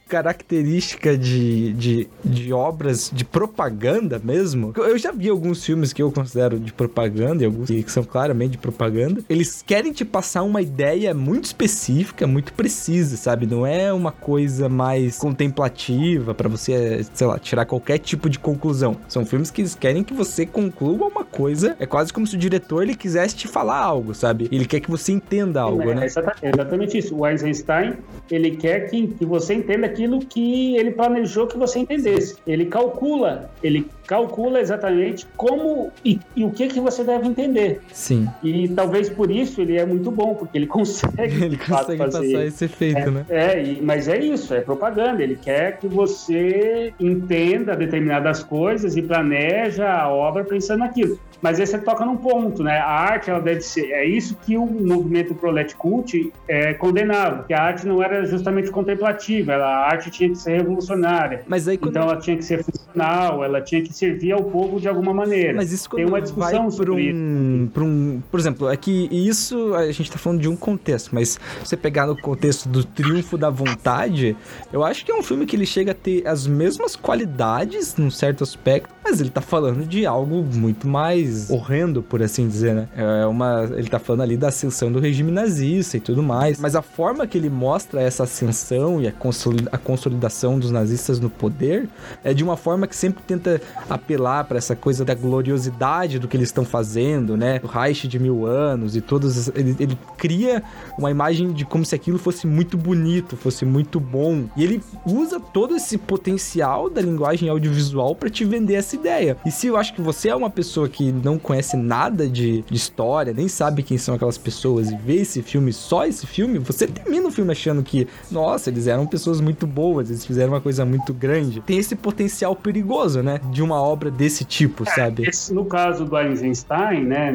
[0.09, 4.73] característica de, de, de obras de propaganda mesmo?
[4.77, 8.53] Eu já vi alguns filmes que eu considero de propaganda e alguns que são claramente
[8.53, 9.23] de propaganda.
[9.29, 13.47] Eles querem te passar uma ideia muito específica, muito precisa, sabe?
[13.47, 18.97] Não é uma coisa mais contemplativa para você, sei lá, tirar qualquer tipo de conclusão.
[19.09, 21.77] São filmes que eles querem que você conclua uma coisa.
[21.79, 24.49] É quase como se o diretor ele quisesse te falar algo, sabe?
[24.51, 26.07] Ele quer que você entenda algo, é, né?
[26.43, 27.17] É exatamente isso.
[27.17, 27.95] O Eisenstein,
[28.31, 32.37] ele quer que, que você entenda aquilo que ele planejou que você entendesse.
[32.47, 37.81] Ele calcula, ele calcula exatamente como e, e, o que que você deve entender.
[37.93, 38.29] Sim.
[38.43, 42.45] E talvez por isso ele é muito bom, porque ele consegue, ele consegue fazer, passar
[42.45, 43.27] esse efeito, é, né?
[43.29, 45.23] É, e, mas é isso, é propaganda.
[45.23, 51.17] Ele quer que você entenda determinadas coisas e planeja a obra pensando naquilo.
[51.41, 52.79] Mas aí você toca num ponto, né?
[52.79, 53.91] A arte, ela deve ser.
[53.93, 58.71] É isso que o movimento Prolet Cult é, condenava, que a arte não era justamente
[58.71, 61.43] contemplativa, ela, a arte tinha que ser revolucionária.
[61.47, 61.91] Mas aí, quando...
[61.91, 65.55] Então ela tinha que ser funcional, ela tinha que servir ao povo de alguma maneira.
[65.55, 67.81] Mas isso Tem uma discussão vai sobre um, isso.
[67.85, 68.23] um.
[68.31, 72.07] Por exemplo, é que isso a gente tá falando de um contexto, mas você pegar
[72.07, 74.37] no contexto do triunfo da vontade,
[74.73, 78.11] eu acho que é um filme que ele chega a ter as mesmas qualidades, num
[78.11, 82.89] certo aspecto, mas ele tá falando de algo muito mais horrendo, por assim dizer, né?
[82.97, 86.75] É uma, ele tá falando ali da ascensão do regime nazista e tudo mais, mas
[86.75, 91.89] a forma que ele mostra essa ascensão e a consolidação dos nazistas no poder
[92.25, 93.61] é de uma forma que sempre tenta
[93.91, 97.61] apelar para essa coisa da gloriosidade do que eles estão fazendo, né?
[97.63, 99.49] O Reich de mil anos e todos.
[99.49, 100.63] Ele, ele cria
[100.97, 104.45] uma imagem de como se aquilo fosse muito bonito, fosse muito bom.
[104.57, 109.37] E ele usa todo esse potencial da linguagem audiovisual para te vender essa ideia.
[109.45, 112.77] E se eu acho que você é uma pessoa que não conhece nada de, de
[112.77, 116.87] história, nem sabe quem são aquelas pessoas e vê esse filme, só esse filme, você
[116.87, 120.85] termina o filme achando que, nossa, eles eram pessoas muito boas, eles fizeram uma coisa
[120.85, 121.61] muito grande.
[121.61, 123.41] Tem esse potencial perigoso, né?
[123.51, 125.29] De uma obra desse tipo, é, sabe?
[125.29, 127.33] Esse, no caso do Eisenstein, né,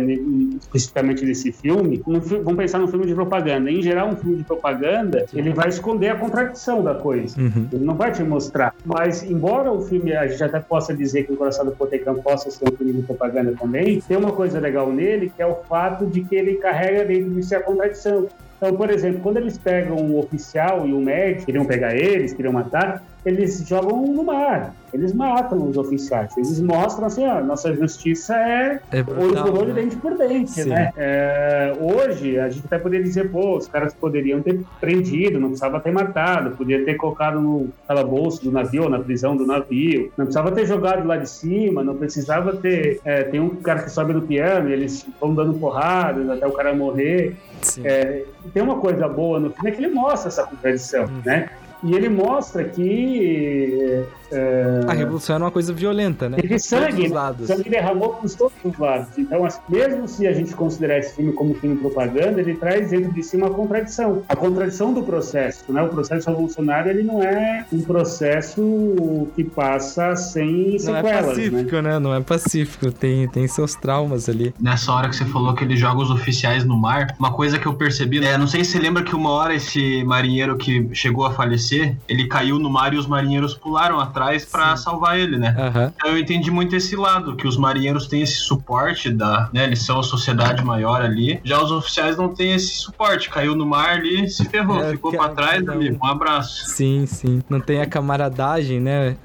[0.60, 3.72] especificamente desse filme, um, vamos pensar num filme de propaganda.
[3.72, 7.39] Em geral, um filme de propaganda, ele vai esconder a contradição da coisa.
[7.39, 7.68] Uhum.
[7.72, 8.74] Ele não vai te mostrar.
[8.86, 12.50] Mas, embora o filme, a gente até possa dizer que o Coração do Potecão possa
[12.52, 16.06] ser um filme de propaganda também, tem uma coisa legal nele, que é o fato
[16.06, 18.28] de que ele carrega dentro de si a contradição.
[18.58, 22.54] Então, por exemplo, quando eles pegam o oficial e o médico, queriam pegar eles, queriam
[22.54, 28.36] matar, eles jogam no mar, eles matam os oficiais, eles mostram assim, ó, nossa justiça
[28.36, 29.82] é, é brutal, olho por olho, né?
[29.82, 30.69] dente por dente, Sim.
[30.69, 30.91] né?
[30.95, 35.80] É, hoje, a gente até poderia dizer, pô, os caras poderiam ter prendido, não precisava
[35.80, 40.26] ter matado, podia ter colocado no calabouço do navio, ou na prisão do navio, não
[40.26, 43.01] precisava ter jogado lá de cima, não precisava ter...
[43.03, 46.73] É, tem um cara que sobe no piano, eles vão dando porradas até o cara
[46.76, 47.36] morrer.
[47.84, 48.23] É,
[48.53, 51.21] tem uma coisa boa no filme é que ele mostra essa contradição, hum.
[51.26, 51.49] né?
[51.86, 54.82] E ele mostra que é...
[54.88, 56.38] A revolução era uma coisa violenta, né?
[56.38, 57.48] Teve sangue, lados.
[57.48, 59.10] sangue derramou por todos os lados.
[59.18, 63.14] Então, assim, mesmo se a gente considerar esse filme como filme propaganda, ele traz dentro
[63.14, 64.24] de si uma contradição.
[64.28, 65.82] A contradição do processo, né?
[65.84, 71.76] O processo revolucionário, ele não é um processo que passa sem sequelas, Não é pacífico,
[71.76, 71.82] né?
[71.82, 72.00] né?
[72.00, 74.54] Não é pacífico, tem, tem seus traumas ali.
[74.60, 77.66] Nessa hora que você falou que ele joga os oficiais no mar, uma coisa que
[77.66, 81.26] eu percebi, é, não sei se você lembra que uma hora esse marinheiro que chegou
[81.26, 81.74] a falecer,
[82.07, 85.55] ele caiu no mar e os marinheiros pularam atrás para salvar ele, né?
[85.57, 85.91] Uhum.
[85.95, 89.82] Então eu entendi muito esse lado, que os marinheiros têm esse suporte da, né, eles
[89.82, 91.39] são a sociedade maior ali.
[91.43, 95.11] Já os oficiais não têm esse suporte, caiu no mar ali, se ferrou, é, ficou
[95.11, 95.73] para trás não...
[95.73, 95.97] ali.
[96.01, 96.69] Um abraço.
[96.69, 97.41] Sim, sim.
[97.49, 99.15] Não tem a camaradagem, né?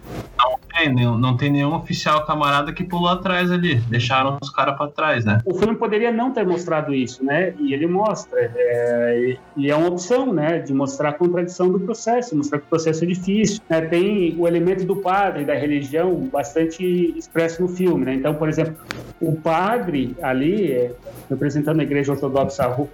[0.89, 3.77] Não tem, não tem nenhum oficial camarada que pulou atrás ali.
[3.89, 5.41] Deixaram os caras para trás, né?
[5.45, 7.53] O filme poderia não ter mostrado isso, né?
[7.59, 8.51] E ele mostra.
[8.55, 10.59] É, e é uma opção, né?
[10.59, 13.61] De mostrar a contradição do processo, mostrar que o processo é difícil.
[13.69, 13.81] Né?
[13.83, 16.83] Tem o elemento do padre, da religião, bastante
[17.17, 18.15] expresso no filme, né?
[18.15, 18.77] Então, por exemplo,
[19.21, 20.93] o padre ali, é,
[21.29, 22.89] representando a igreja ortodoxa uh,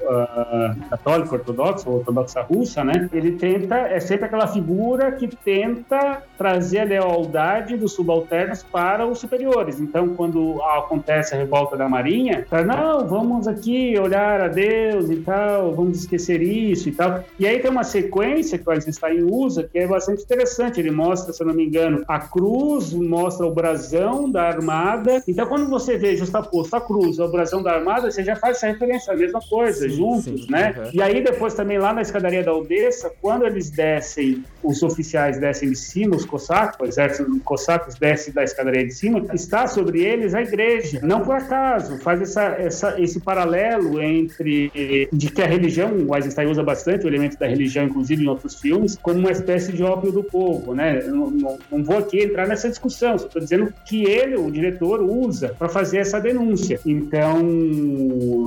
[0.90, 3.08] católica ortodoxa, ortodoxa russa, né?
[3.12, 9.18] Ele tenta, é sempre aquela figura que tenta trazer a lealdade dos subalternos para os
[9.18, 9.80] superiores.
[9.80, 15.16] Então, quando acontece a revolta da Marinha, fala, não, vamos aqui olhar a Deus e
[15.16, 17.24] tal, vamos esquecer isso e tal.
[17.38, 20.80] E aí tem uma sequência que o Eisenstein usa que é bastante interessante.
[20.80, 25.22] Ele mostra, se eu não me engano, a cruz, mostra o brasão da armada.
[25.26, 28.66] Então, quando você vê justaposto a cruz o brasão da armada, você já faz essa
[28.68, 30.74] referência, a mesma coisa, sim, juntos, sim, né?
[30.76, 30.90] Uhum.
[30.92, 35.70] E aí depois também lá na escadaria da Odessa, quando eles descem, os oficiais descem
[35.70, 40.34] de cima, os cossacos, o exército cossacos desce da escadaria de cima, está sobre eles
[40.34, 41.00] a igreja.
[41.02, 44.70] Não por acaso, faz essa, essa, esse paralelo entre
[45.12, 48.60] de que a religião, o Eisenstein usa bastante o elemento da religião, inclusive em outros
[48.60, 51.02] filmes, como uma espécie de ópio do povo, né?
[51.02, 55.02] Não, não, não vou aqui entrar nessa discussão, só estou dizendo que ele, o diretor,
[55.02, 56.78] usa para fazer essa denúncia.
[56.86, 57.40] Então,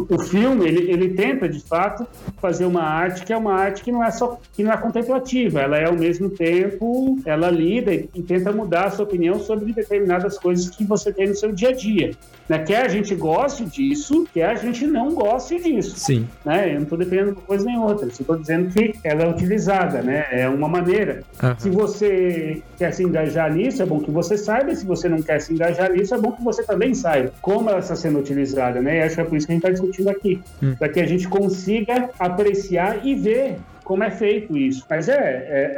[0.10, 2.08] o filme, ele, ele tenta, de fato,
[2.38, 5.62] fazer uma arte que é uma arte que não é só que não é contemplativa,
[5.62, 9.74] ela é ao mesmo tempo, ela lida e, e tenta mudar a sua opinião sobre
[9.74, 12.12] determinadas coisas que você tem no seu dia a dia.
[12.47, 12.60] Né?
[12.60, 15.99] Quer a gente goste disso, quer a gente não goste disso.
[15.99, 16.28] Sim.
[16.45, 16.70] Né?
[16.72, 18.07] Eu não estou dependendo de uma coisa nem outra.
[18.07, 20.26] Estou dizendo que ela é utilizada, né?
[20.32, 21.24] É uma maneira.
[21.41, 21.55] Uhum.
[21.57, 24.76] Se você quer se engajar nisso, é bom que você saiba.
[24.76, 27.80] Se você não quer se engajar nisso, é bom que você também saiba como ela
[27.80, 28.97] está sendo utilizada, né?
[28.97, 30.41] E acho que é por isso que a gente está discutindo aqui.
[30.62, 30.76] Hum.
[30.78, 33.57] Para que a gente consiga apreciar e ver
[33.90, 34.86] como é feito isso.
[34.88, 35.16] Mas é,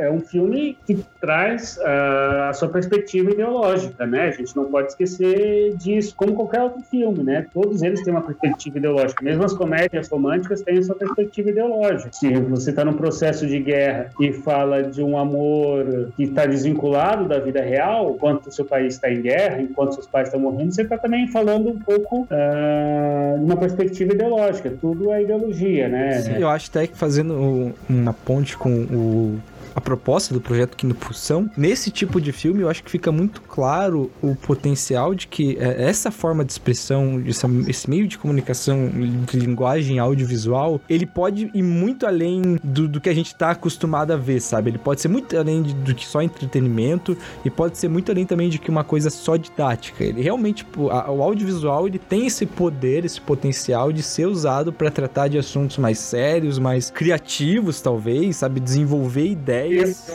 [0.01, 4.24] é, é um filme que traz uh, a sua perspectiva ideológica, né?
[4.28, 7.45] A gente não pode esquecer disso, como qualquer outro filme, né?
[7.53, 9.24] Todos eles têm uma perspectiva ideológica.
[9.24, 12.09] Mesmo as comédias românticas têm a sua perspectiva ideológica.
[12.12, 17.30] Se você está num processo de guerra e fala de um amor que está desvinculado
[17.30, 20.74] da vida real, enquanto o seu país está em guerra, enquanto seus pais estão morrendo,
[20.74, 24.70] você está também falando um pouco uh, de uma perspectiva ideológica.
[24.82, 26.20] Tudo é ideologia, né?
[26.20, 29.39] Sim, eu acho até que fazendo um, na ponte com o
[29.76, 34.11] a proposta do projeto Quinopulsão, nesse tipo de filme eu acho que fica muito claro
[34.22, 37.24] o potencial de que é, essa forma de expressão,
[37.67, 43.09] esse meio de comunicação de linguagem audiovisual, ele pode ir muito além do, do que
[43.09, 44.69] a gente está acostumado a ver, sabe?
[44.69, 48.26] Ele pode ser muito além de, do que só entretenimento e pode ser muito além
[48.26, 50.03] também de que uma coisa só didática.
[50.03, 55.28] Ele realmente, o audiovisual, ele tem esse poder, esse potencial de ser usado para tratar
[55.28, 58.59] de assuntos mais sérios, mais criativos, talvez, sabe?
[58.59, 60.12] Desenvolver ideias ideias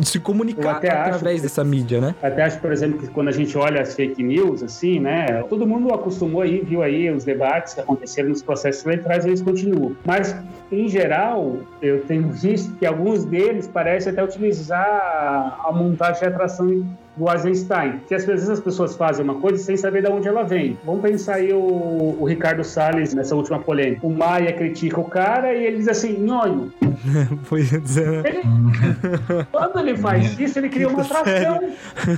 [0.00, 2.14] de se comunicar através dessa mídia, né?
[2.22, 5.42] Até acho, por exemplo, que quando a gente olha as fake news, assim, né?
[5.48, 9.96] Todo mundo acostumou aí, viu aí os debates que aconteceram nos processos eleitorais, eles continuam.
[10.04, 10.34] Mas,
[10.70, 16.86] em geral, eu tenho visto que alguns deles parecem até utilizar a montagem de atração
[17.16, 20.42] do Eisenstein, que às vezes as pessoas fazem uma coisa sem saber de onde ela
[20.42, 20.78] vem.
[20.84, 24.06] Vamos pensar aí o, o Ricardo Salles nessa última polêmica.
[24.06, 26.70] O Maia critica o cara e ele diz assim, nhonho.
[27.44, 28.42] Foi dizer, ele,
[29.50, 31.60] Quando ele faz isso, ele cria uma atração.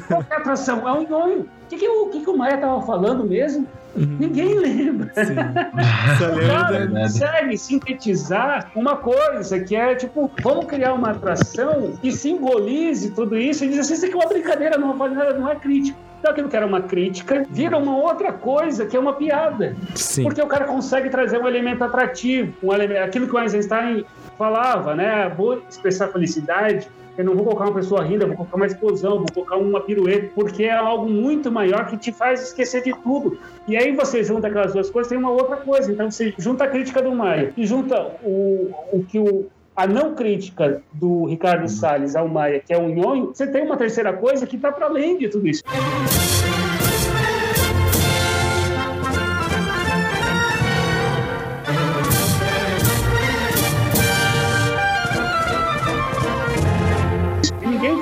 [0.06, 0.88] Qual é atração?
[0.88, 1.40] É um nhonho.
[1.40, 3.66] O que, que, o, que, que o Maia estava falando mesmo?
[3.96, 4.16] Uhum.
[4.20, 5.12] Ninguém lembra.
[5.14, 5.34] Sim.
[5.34, 13.10] o cara consegue sintetizar uma coisa que é tipo, vamos criar uma atração que simbolize
[13.10, 16.07] tudo isso e diz assim, isso aqui é uma brincadeira, não, não é crítica.
[16.18, 19.76] Então aquilo que era uma crítica vira uma outra coisa que é uma piada.
[19.94, 20.24] Sim.
[20.24, 24.04] Porque o cara consegue trazer um elemento atrativo, um elemento, aquilo que o Einstein
[24.36, 25.28] falava, né?
[25.36, 26.88] Vou expressar felicidade
[27.18, 30.30] eu não vou colocar uma pessoa rindo, vou colocar uma explosão, vou colocar uma pirueta,
[30.36, 33.36] porque é algo muito maior que te faz esquecer de tudo.
[33.66, 35.90] E aí você junta aquelas duas coisas, tem uma outra coisa.
[35.90, 39.46] Então você junta a crítica do Maia e junta o, o que o,
[39.78, 43.76] a não crítica do Ricardo Salles ao Maia, que é um nhonho, você tem uma
[43.76, 45.62] terceira coisa que está para além de tudo isso.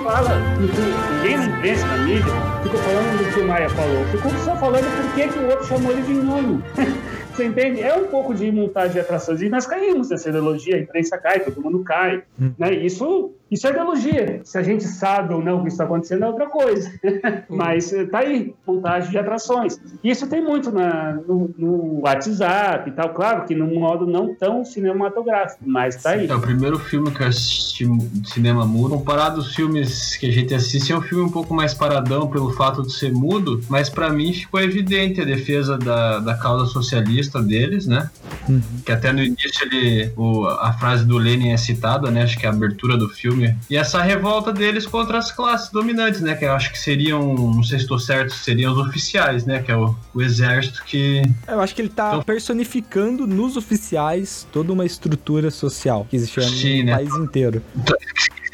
[0.03, 4.05] fala, ninguém na imprensa, na mídia, ficou falando do que o Maia falou.
[4.07, 6.63] Ficou só falando por que, que o outro chamou ele de nhonho.
[7.37, 7.83] Você entende?
[7.83, 9.43] É um pouco de montagem de atrações.
[9.43, 12.23] E nós caímos nessa ideologia, a imprensa cai, todo mundo cai.
[12.41, 12.55] Hum.
[12.59, 12.73] Né?
[12.73, 14.41] Isso, isso é ideologia.
[14.45, 16.91] Se a gente sabe ou não o que está acontecendo é outra coisa.
[17.49, 19.79] Mas eh, tá aí, montagem de atrações.
[20.03, 23.11] E isso tem muito na, no, no, WhatsApp e tal.
[23.11, 26.27] Claro que num modo não tão cinematográfico, mas tá aí.
[26.27, 28.97] É o primeiro filme que eu assisti de cinema mudo.
[28.97, 32.53] Comparado aos filmes que a gente assiste, é um filme um pouco mais paradão pelo
[32.53, 37.41] fato de ser mudo, mas para mim ficou evidente a defesa da, da causa socialista
[37.41, 38.11] deles, né?
[38.49, 38.61] Uhum.
[38.85, 42.23] Que até no início ele, o, a frase do Lenin é citada, né?
[42.23, 43.36] Acho que é a abertura do filme.
[43.69, 46.35] E essa revolta deles contra as classes dominantes, né?
[46.35, 49.63] Que eu acho que seriam, não sei se estou certo, seriam os oficiais, né?
[49.63, 51.23] Que é o, o exército que.
[51.47, 52.23] Eu acho que ele tá então...
[52.23, 56.95] personificando nos oficiais toda uma estrutura social que existe Sim, no né?
[56.97, 57.63] país inteiro.
[57.75, 57.97] Então,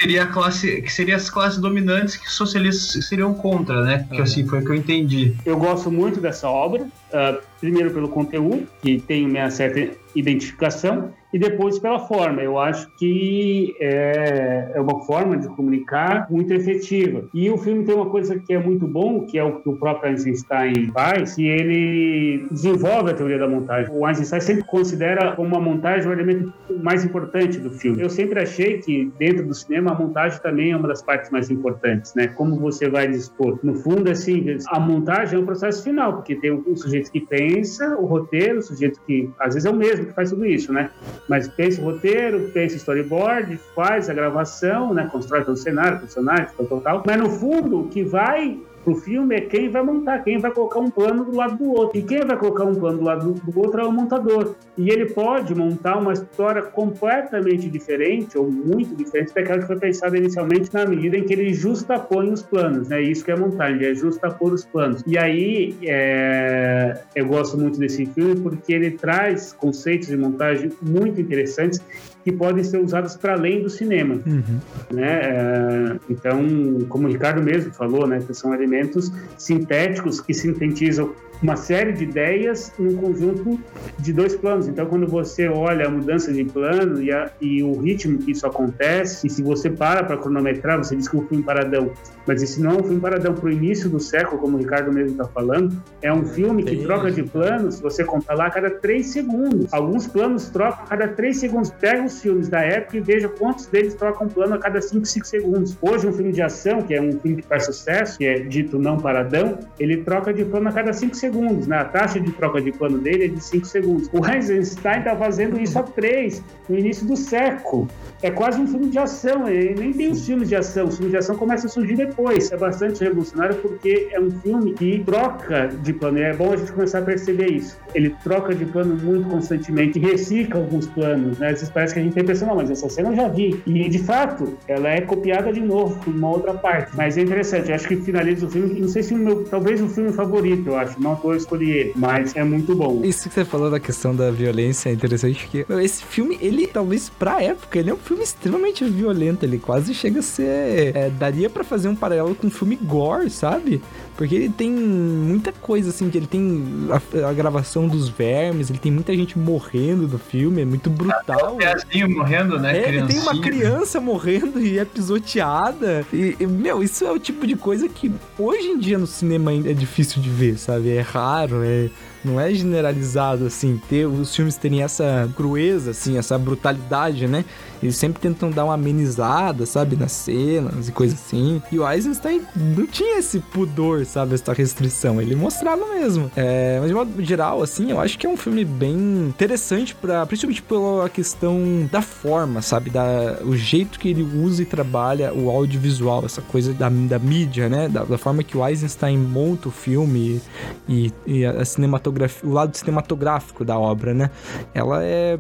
[0.02, 4.06] seria a classe, que seria as classes dominantes que os socialistas seriam contra, né?
[4.10, 5.36] Que assim foi o que eu entendi.
[5.46, 11.38] Eu gosto muito dessa obra, uh, primeiro pelo conteúdo, que tem uma certa identificação, e
[11.38, 12.42] depois pela forma.
[12.42, 17.24] Eu acho que é, é, uma forma de comunicar muito efetiva.
[17.32, 19.76] E o filme tem uma coisa que é muito bom, que é o que o
[19.76, 23.92] próprio Einstein faz, que ele desenvolve a teoria da montagem.
[23.94, 26.52] O Einstein sempre considera como uma montagem o elemento
[26.82, 28.02] mais importante do filme.
[28.02, 31.50] Eu sempre achei que dentro do cinema a montagem também é uma das partes mais
[31.50, 32.28] importantes, né?
[32.28, 33.58] Como você vai dispor.
[33.62, 37.96] No fundo, assim, a montagem é um processo final, porque tem o sujeito que pensa,
[37.96, 40.90] o roteiro, o sujeito que às vezes é o mesmo que faz tudo isso, né?
[41.28, 45.08] Mas pensa o roteiro, pensa o storyboard, faz a gravação, né?
[45.10, 49.36] Constrói todo o cenário, personagem, tal, tal, Mas no fundo, o que vai pro filme
[49.36, 51.98] é quem vai montar, quem vai colocar um plano do lado do outro.
[51.98, 54.54] E quem vai colocar um plano do lado do outro é o montador.
[54.76, 60.16] E ele pode montar uma história completamente diferente, ou muito diferente daquela que foi pensada
[60.16, 62.88] inicialmente, na medida em que ele justapõe os planos.
[62.88, 63.02] Né?
[63.02, 65.02] Isso que é montagem, é justapor os planos.
[65.06, 67.00] E aí, é...
[67.14, 71.80] eu gosto muito desse filme porque ele traz conceitos de montagem muito interessantes
[72.22, 74.18] que podem ser usadas para além do cinema.
[74.26, 74.60] Uhum.
[74.92, 75.20] Né?
[75.22, 81.12] É, então, como o Ricardo mesmo falou, né, que são elementos sintéticos que sintetizam
[81.42, 83.58] uma série de ideias num conjunto
[83.98, 84.68] de dois planos.
[84.68, 88.46] Então, quando você olha a mudança de plano e, a, e o ritmo que isso
[88.46, 91.90] acontece, e se você para para cronometrar, você diz que o filme paradão,
[92.26, 94.92] mas esse não é um filme paradão para o início do século, como o Ricardo
[94.92, 98.70] mesmo está falando, é um filme que troca de planos, você conta lá a cada
[98.70, 99.72] três segundos.
[99.72, 101.70] Alguns planos trocam a cada três segundos.
[101.70, 105.26] Pega os filmes da época e veja quantos deles trocam plano a cada cinco, cinco
[105.26, 105.76] segundos.
[105.80, 108.78] Hoje, um filme de ação, que é um filme que faz sucesso, que é dito
[108.78, 111.78] não paradão, ele troca de plano a cada cinco segundos segundos, né?
[111.78, 114.10] A taxa de troca de plano dele é de 5 segundos.
[114.12, 117.88] O Eisenstein está fazendo isso há 3, no início do século.
[118.22, 121.10] É quase um filme de ação, ele nem tem os filmes de ação, os filmes
[121.10, 122.50] de ação começam a surgir depois.
[122.52, 126.56] É bastante revolucionário porque é um filme que troca de plano, e é bom a
[126.56, 127.76] gente começar a perceber isso.
[127.94, 131.48] Ele troca de plano muito constantemente, recicla alguns planos, né?
[131.48, 133.60] Às vezes parece que a gente tem não, mas essa cena eu já vi.
[133.66, 136.92] E, de fato, ela é copiada de novo, em uma outra parte.
[136.96, 139.88] Mas é interessante, eu acho que finaliza filme, não sei se o meu, talvez o
[139.88, 141.00] filme favorito, eu acho.
[141.00, 143.00] Não tô escolhi ele, mas é muito bom.
[143.04, 147.08] Isso que você falou da questão da violência é interessante, porque esse filme, ele, talvez
[147.08, 149.44] pra época, ele é um filme extremamente violento.
[149.44, 150.96] Ele quase chega a ser.
[150.96, 153.80] É, daria para fazer um paralelo com um filme gore, sabe?
[154.16, 158.78] Porque ele tem muita coisa, assim, que ele tem a, a, gravação dos vermes, ele
[158.78, 161.58] tem muita gente morrendo no filme, é muito brutal.
[161.60, 162.76] É morrendo, né?
[162.76, 166.04] É, ele tem uma criança morrendo e é pisoteada.
[166.12, 169.52] E, e, meu, isso é o tipo de coisa que hoje em dia no cinema
[169.52, 170.90] é difícil de ver, sabe?
[170.90, 171.88] É raro, é
[172.24, 177.44] não é generalizado assim, ter os filmes terem essa crueza assim, essa brutalidade, né?
[177.82, 181.60] Eles sempre tentam dar uma amenizada, sabe, nas cenas e coisa assim.
[181.72, 185.20] E o Eisenstein não tinha esse pudor, sabe, essa restrição.
[185.20, 186.30] Ele mostrava mesmo.
[186.36, 188.94] É, mas de modo geral, assim, eu acho que é um filme bem
[189.28, 194.64] interessante para, principalmente pela questão da forma, sabe, da o jeito que ele usa e
[194.64, 199.18] trabalha o audiovisual, essa coisa da, da mídia, né, da, da forma que o Eisenstein
[199.18, 200.40] monta o filme
[200.88, 204.30] e, e a cinematografia, o lado cinematográfico da obra, né?
[204.74, 205.38] Ela é,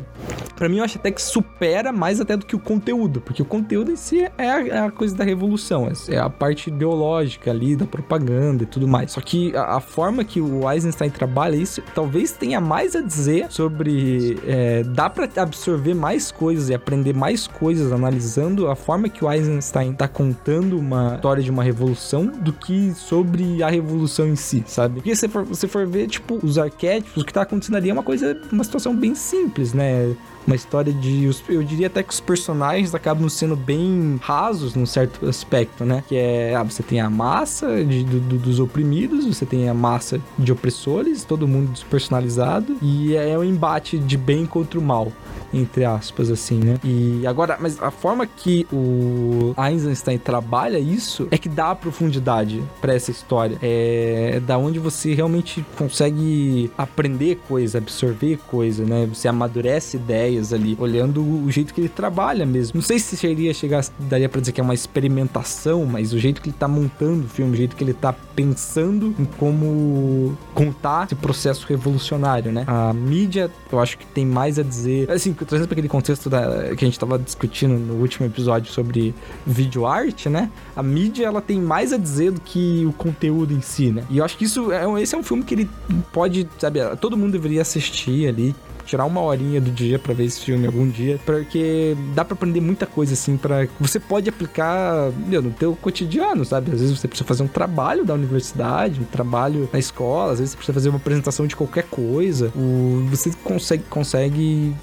[0.56, 3.44] para mim, eu acho até que supera mais até do que o conteúdo, porque o
[3.44, 7.50] conteúdo em si é a, é a coisa da revolução, é, é a parte ideológica
[7.50, 9.12] ali, da propaganda e tudo mais.
[9.12, 13.46] Só que a, a forma que o Eisenstein trabalha isso talvez tenha mais a dizer
[13.50, 14.38] sobre.
[14.46, 19.30] É, dá para absorver mais coisas e aprender mais coisas analisando a forma que o
[19.30, 24.64] Eisenstein tá contando uma história de uma revolução do que sobre a revolução em si,
[24.66, 24.96] sabe?
[24.96, 27.92] Porque se for, você for ver, tipo, os arquétipos, o que tá acontecendo ali é
[27.92, 30.14] uma coisa, uma situação bem simples, né?
[30.46, 31.30] Uma história de.
[31.48, 36.02] Eu diria até que os personagens acabam sendo bem rasos num certo aspecto, né?
[36.06, 36.54] Que é.
[36.54, 41.24] Ah, você tem a massa de, do, dos oprimidos, você tem a massa de opressores,
[41.24, 45.12] todo mundo despersonalizado, e é um embate de bem contra o mal
[45.52, 46.78] entre aspas, assim, né?
[46.82, 52.94] E agora, mas a forma que o Einstein trabalha isso é que dá profundidade para
[52.94, 53.58] essa história.
[53.60, 59.06] É da onde você realmente consegue aprender coisa, absorver coisa, né?
[59.06, 62.76] Você amadurece ideias ali, olhando o jeito que ele trabalha mesmo.
[62.76, 66.40] Não sei se seria chegar, daria para dizer que é uma experimentação, mas o jeito
[66.40, 71.06] que ele tá montando o filme, o jeito que ele tá pensando em como contar
[71.06, 72.64] esse processo revolucionário, né?
[72.66, 76.74] A mídia, eu acho que tem mais a dizer, assim, trazendo para aquele contexto da,
[76.74, 79.14] que a gente estava discutindo no último episódio sobre
[79.46, 80.50] vídeo arte, né?
[80.74, 84.04] A mídia ela tem mais a dizer do que o conteúdo em si, né?
[84.10, 85.70] E eu acho que isso é, esse é um filme que ele
[86.12, 88.54] pode, sabe, todo mundo deveria assistir ali
[88.92, 92.60] tirar uma horinha do dia para ver esse filme algum dia, porque dá para aprender
[92.60, 96.70] muita coisa assim para você pode aplicar meu, no teu cotidiano, sabe?
[96.72, 100.52] Às vezes você precisa fazer um trabalho da universidade, um trabalho na escola, às vezes
[100.52, 102.52] você precisa fazer uma apresentação de qualquer coisa.
[102.54, 104.74] O, você consegue consegue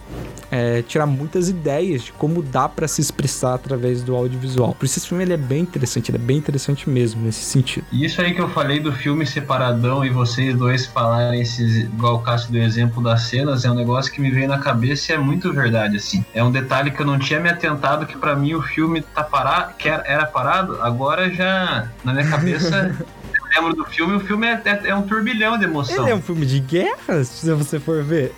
[0.49, 4.73] é, tirar muitas ideias de como dá para se expressar através do audiovisual.
[4.73, 7.85] Por isso esse filme ele é bem interessante, ele é bem interessante mesmo nesse sentido.
[7.91, 12.15] E isso aí que eu falei do filme separadão e vocês dois falarem esses, igual
[12.15, 15.15] o Cássio do exemplo das cenas, é um negócio que me veio na cabeça e
[15.15, 16.23] é muito verdade, assim.
[16.33, 19.23] É um detalhe que eu não tinha me atentado que para mim o filme tá
[19.23, 22.95] parado, que era parado, agora já na minha cabeça
[23.55, 26.03] lembro do filme, o filme é, é, é, um turbilhão de emoção.
[26.03, 28.33] Ele é um filme de guerra, se você for ver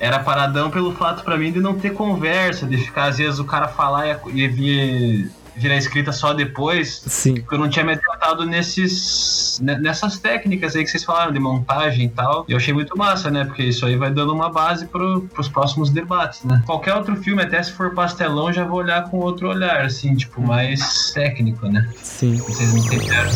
[0.00, 3.44] era paradão pelo fato para mim de não ter conversa, de ficar às vezes o
[3.44, 7.02] cara falar e, e vir virar escrita só depois.
[7.06, 7.34] Sim.
[7.34, 12.06] Porque eu não tinha me atentado nesses, nessas técnicas aí que vocês falaram, de montagem
[12.06, 12.44] e tal.
[12.48, 13.44] E eu achei muito massa, né?
[13.44, 16.62] Porque isso aí vai dando uma base pro, pros próximos debates, né?
[16.66, 20.40] Qualquer outro filme, até se for pastelão, já vou olhar com outro olhar, assim, tipo,
[20.40, 21.88] mais técnico, né?
[22.02, 22.36] Sim.
[22.36, 23.30] Vocês me entenderam.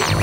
[0.00, 0.13] Aqui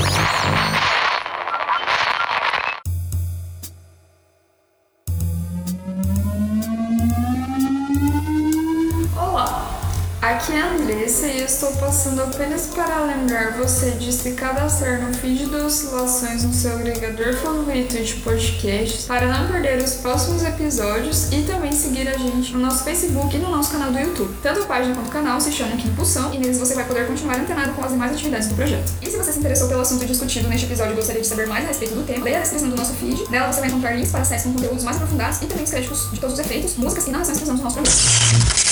[12.12, 17.34] passando apenas para lembrar você de se cadastrar no feed do Oscilações no seu agregador
[17.34, 22.60] favorito de podcasts para não perder os próximos episódios e também seguir a gente no
[22.60, 24.34] nosso Facebook e no nosso canal do YouTube.
[24.42, 27.06] Tanto a página quanto o canal se chamam Aqui Impulsão e neles você vai poder
[27.06, 28.92] continuar antenado com as demais atividades do projeto.
[29.00, 31.64] E se você se interessou pelo assunto discutido neste episódio e gostaria de saber mais
[31.64, 33.30] a respeito do tema, leia a descrição do nosso feed.
[33.30, 36.10] Nela você vai encontrar links para sites com conteúdos mais aprofundados e também os créditos
[36.10, 38.71] de todos os efeitos, músicas e narrações que usamos no nosso programa.